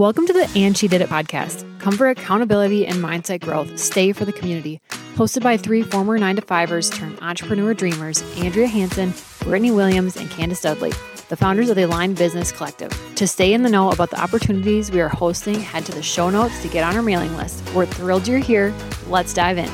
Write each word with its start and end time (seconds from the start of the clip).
Welcome 0.00 0.26
to 0.28 0.32
the 0.32 0.50
And 0.56 0.74
She 0.78 0.88
Did 0.88 1.02
It 1.02 1.10
podcast. 1.10 1.78
Come 1.78 1.94
for 1.94 2.08
accountability 2.08 2.86
and 2.86 3.04
mindset 3.04 3.42
growth. 3.42 3.78
Stay 3.78 4.12
for 4.12 4.24
the 4.24 4.32
community. 4.32 4.80
Hosted 5.14 5.42
by 5.42 5.58
three 5.58 5.82
former 5.82 6.16
9 6.16 6.36
to 6.36 6.40
5ers 6.40 6.90
turned 6.90 7.18
entrepreneur 7.20 7.74
dreamers, 7.74 8.22
Andrea 8.38 8.66
Hanson, 8.66 9.12
Brittany 9.40 9.70
Williams, 9.70 10.16
and 10.16 10.30
Candace 10.30 10.62
Dudley, 10.62 10.92
the 11.28 11.36
founders 11.36 11.68
of 11.68 11.76
the 11.76 11.82
Aligned 11.82 12.16
Business 12.16 12.50
Collective. 12.50 12.90
To 13.16 13.28
stay 13.28 13.52
in 13.52 13.62
the 13.62 13.68
know 13.68 13.90
about 13.90 14.08
the 14.08 14.18
opportunities 14.18 14.90
we 14.90 15.02
are 15.02 15.10
hosting, 15.10 15.60
head 15.60 15.84
to 15.84 15.92
the 15.92 16.02
show 16.02 16.30
notes 16.30 16.62
to 16.62 16.68
get 16.68 16.82
on 16.82 16.96
our 16.96 17.02
mailing 17.02 17.36
list. 17.36 17.62
We're 17.74 17.84
thrilled 17.84 18.26
you're 18.26 18.38
here. 18.38 18.74
Let's 19.06 19.34
dive 19.34 19.58
in. 19.58 19.68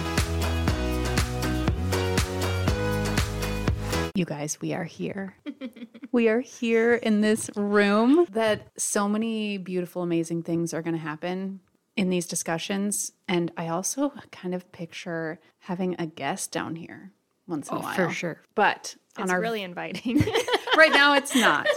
You 4.16 4.24
guys, 4.24 4.62
we 4.62 4.72
are 4.72 4.84
here. 4.84 5.36
we 6.12 6.28
are 6.28 6.40
here 6.40 6.94
in 6.94 7.20
this 7.20 7.50
room 7.54 8.26
that 8.30 8.68
so 8.80 9.10
many 9.10 9.58
beautiful, 9.58 10.00
amazing 10.00 10.42
things 10.42 10.72
are 10.72 10.80
going 10.80 10.94
to 10.94 11.00
happen 11.00 11.60
in 11.96 12.08
these 12.08 12.26
discussions. 12.26 13.12
And 13.28 13.52
I 13.58 13.68
also 13.68 14.14
kind 14.32 14.54
of 14.54 14.72
picture 14.72 15.38
having 15.58 15.96
a 15.98 16.06
guest 16.06 16.50
down 16.50 16.76
here 16.76 17.12
once 17.46 17.68
in 17.68 17.76
a 17.76 17.80
oh, 17.80 17.82
while. 17.82 17.94
For 17.94 18.10
sure. 18.10 18.40
But 18.54 18.96
on 19.18 19.24
It's 19.24 19.32
our 19.32 19.40
really 19.40 19.62
inviting. 19.62 20.24
right 20.78 20.92
now 20.92 21.14
it's 21.14 21.34
not. 21.34 21.66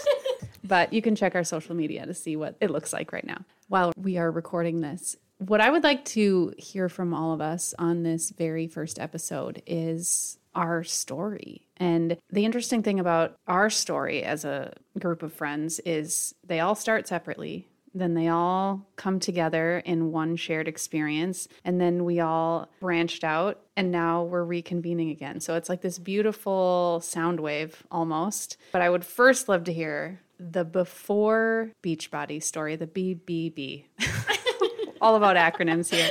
But 0.61 0.93
you 0.93 1.01
can 1.01 1.15
check 1.15 1.33
our 1.33 1.43
social 1.43 1.73
media 1.73 2.05
to 2.05 2.13
see 2.13 2.35
what 2.35 2.55
it 2.61 2.69
looks 2.69 2.93
like 2.93 3.11
right 3.11 3.25
now 3.25 3.43
while 3.69 3.91
we 3.97 4.17
are 4.17 4.29
recording 4.29 4.81
this. 4.81 5.15
What 5.39 5.61
I 5.61 5.69
would 5.69 5.83
like 5.83 6.03
to 6.05 6.53
hear 6.57 6.89
from 6.89 7.13
all 7.13 7.31
of 7.31 7.39
us 7.39 7.73
on 7.79 8.03
this 8.03 8.29
very 8.29 8.67
first 8.67 8.99
episode 8.99 9.63
is 9.65 10.37
our 10.53 10.83
story. 10.83 11.65
And 11.77 12.17
the 12.29 12.43
interesting 12.43 12.83
thing 12.83 12.99
about 12.99 13.37
our 13.47 13.69
story 13.69 14.21
as 14.21 14.43
a 14.43 14.73
group 14.99 15.23
of 15.23 15.31
friends 15.31 15.79
is 15.79 16.35
they 16.45 16.59
all 16.59 16.75
start 16.75 17.07
separately. 17.07 17.69
Then 17.93 18.15
they 18.15 18.27
all 18.27 18.85
come 18.97 19.21
together 19.21 19.79
in 19.85 20.11
one 20.11 20.35
shared 20.35 20.67
experience. 20.67 21.47
And 21.63 21.79
then 21.79 22.03
we 22.03 22.19
all 22.19 22.67
branched 22.81 23.23
out 23.23 23.61
and 23.77 23.91
now 23.91 24.23
we're 24.23 24.45
reconvening 24.45 25.09
again. 25.09 25.39
So 25.39 25.55
it's 25.55 25.69
like 25.69 25.79
this 25.79 25.99
beautiful 25.99 26.99
sound 27.01 27.39
wave 27.39 27.81
almost. 27.89 28.57
But 28.73 28.81
I 28.81 28.89
would 28.89 29.05
first 29.05 29.47
love 29.47 29.63
to 29.63 29.73
hear 29.73 30.19
the 30.37 30.65
before 30.65 31.71
Beachbody 31.81 32.43
story, 32.43 32.75
the 32.75 32.87
BBB. 32.87 33.85
all 35.01 35.15
about 35.15 35.35
acronyms 35.35 35.89
here. 35.93 36.09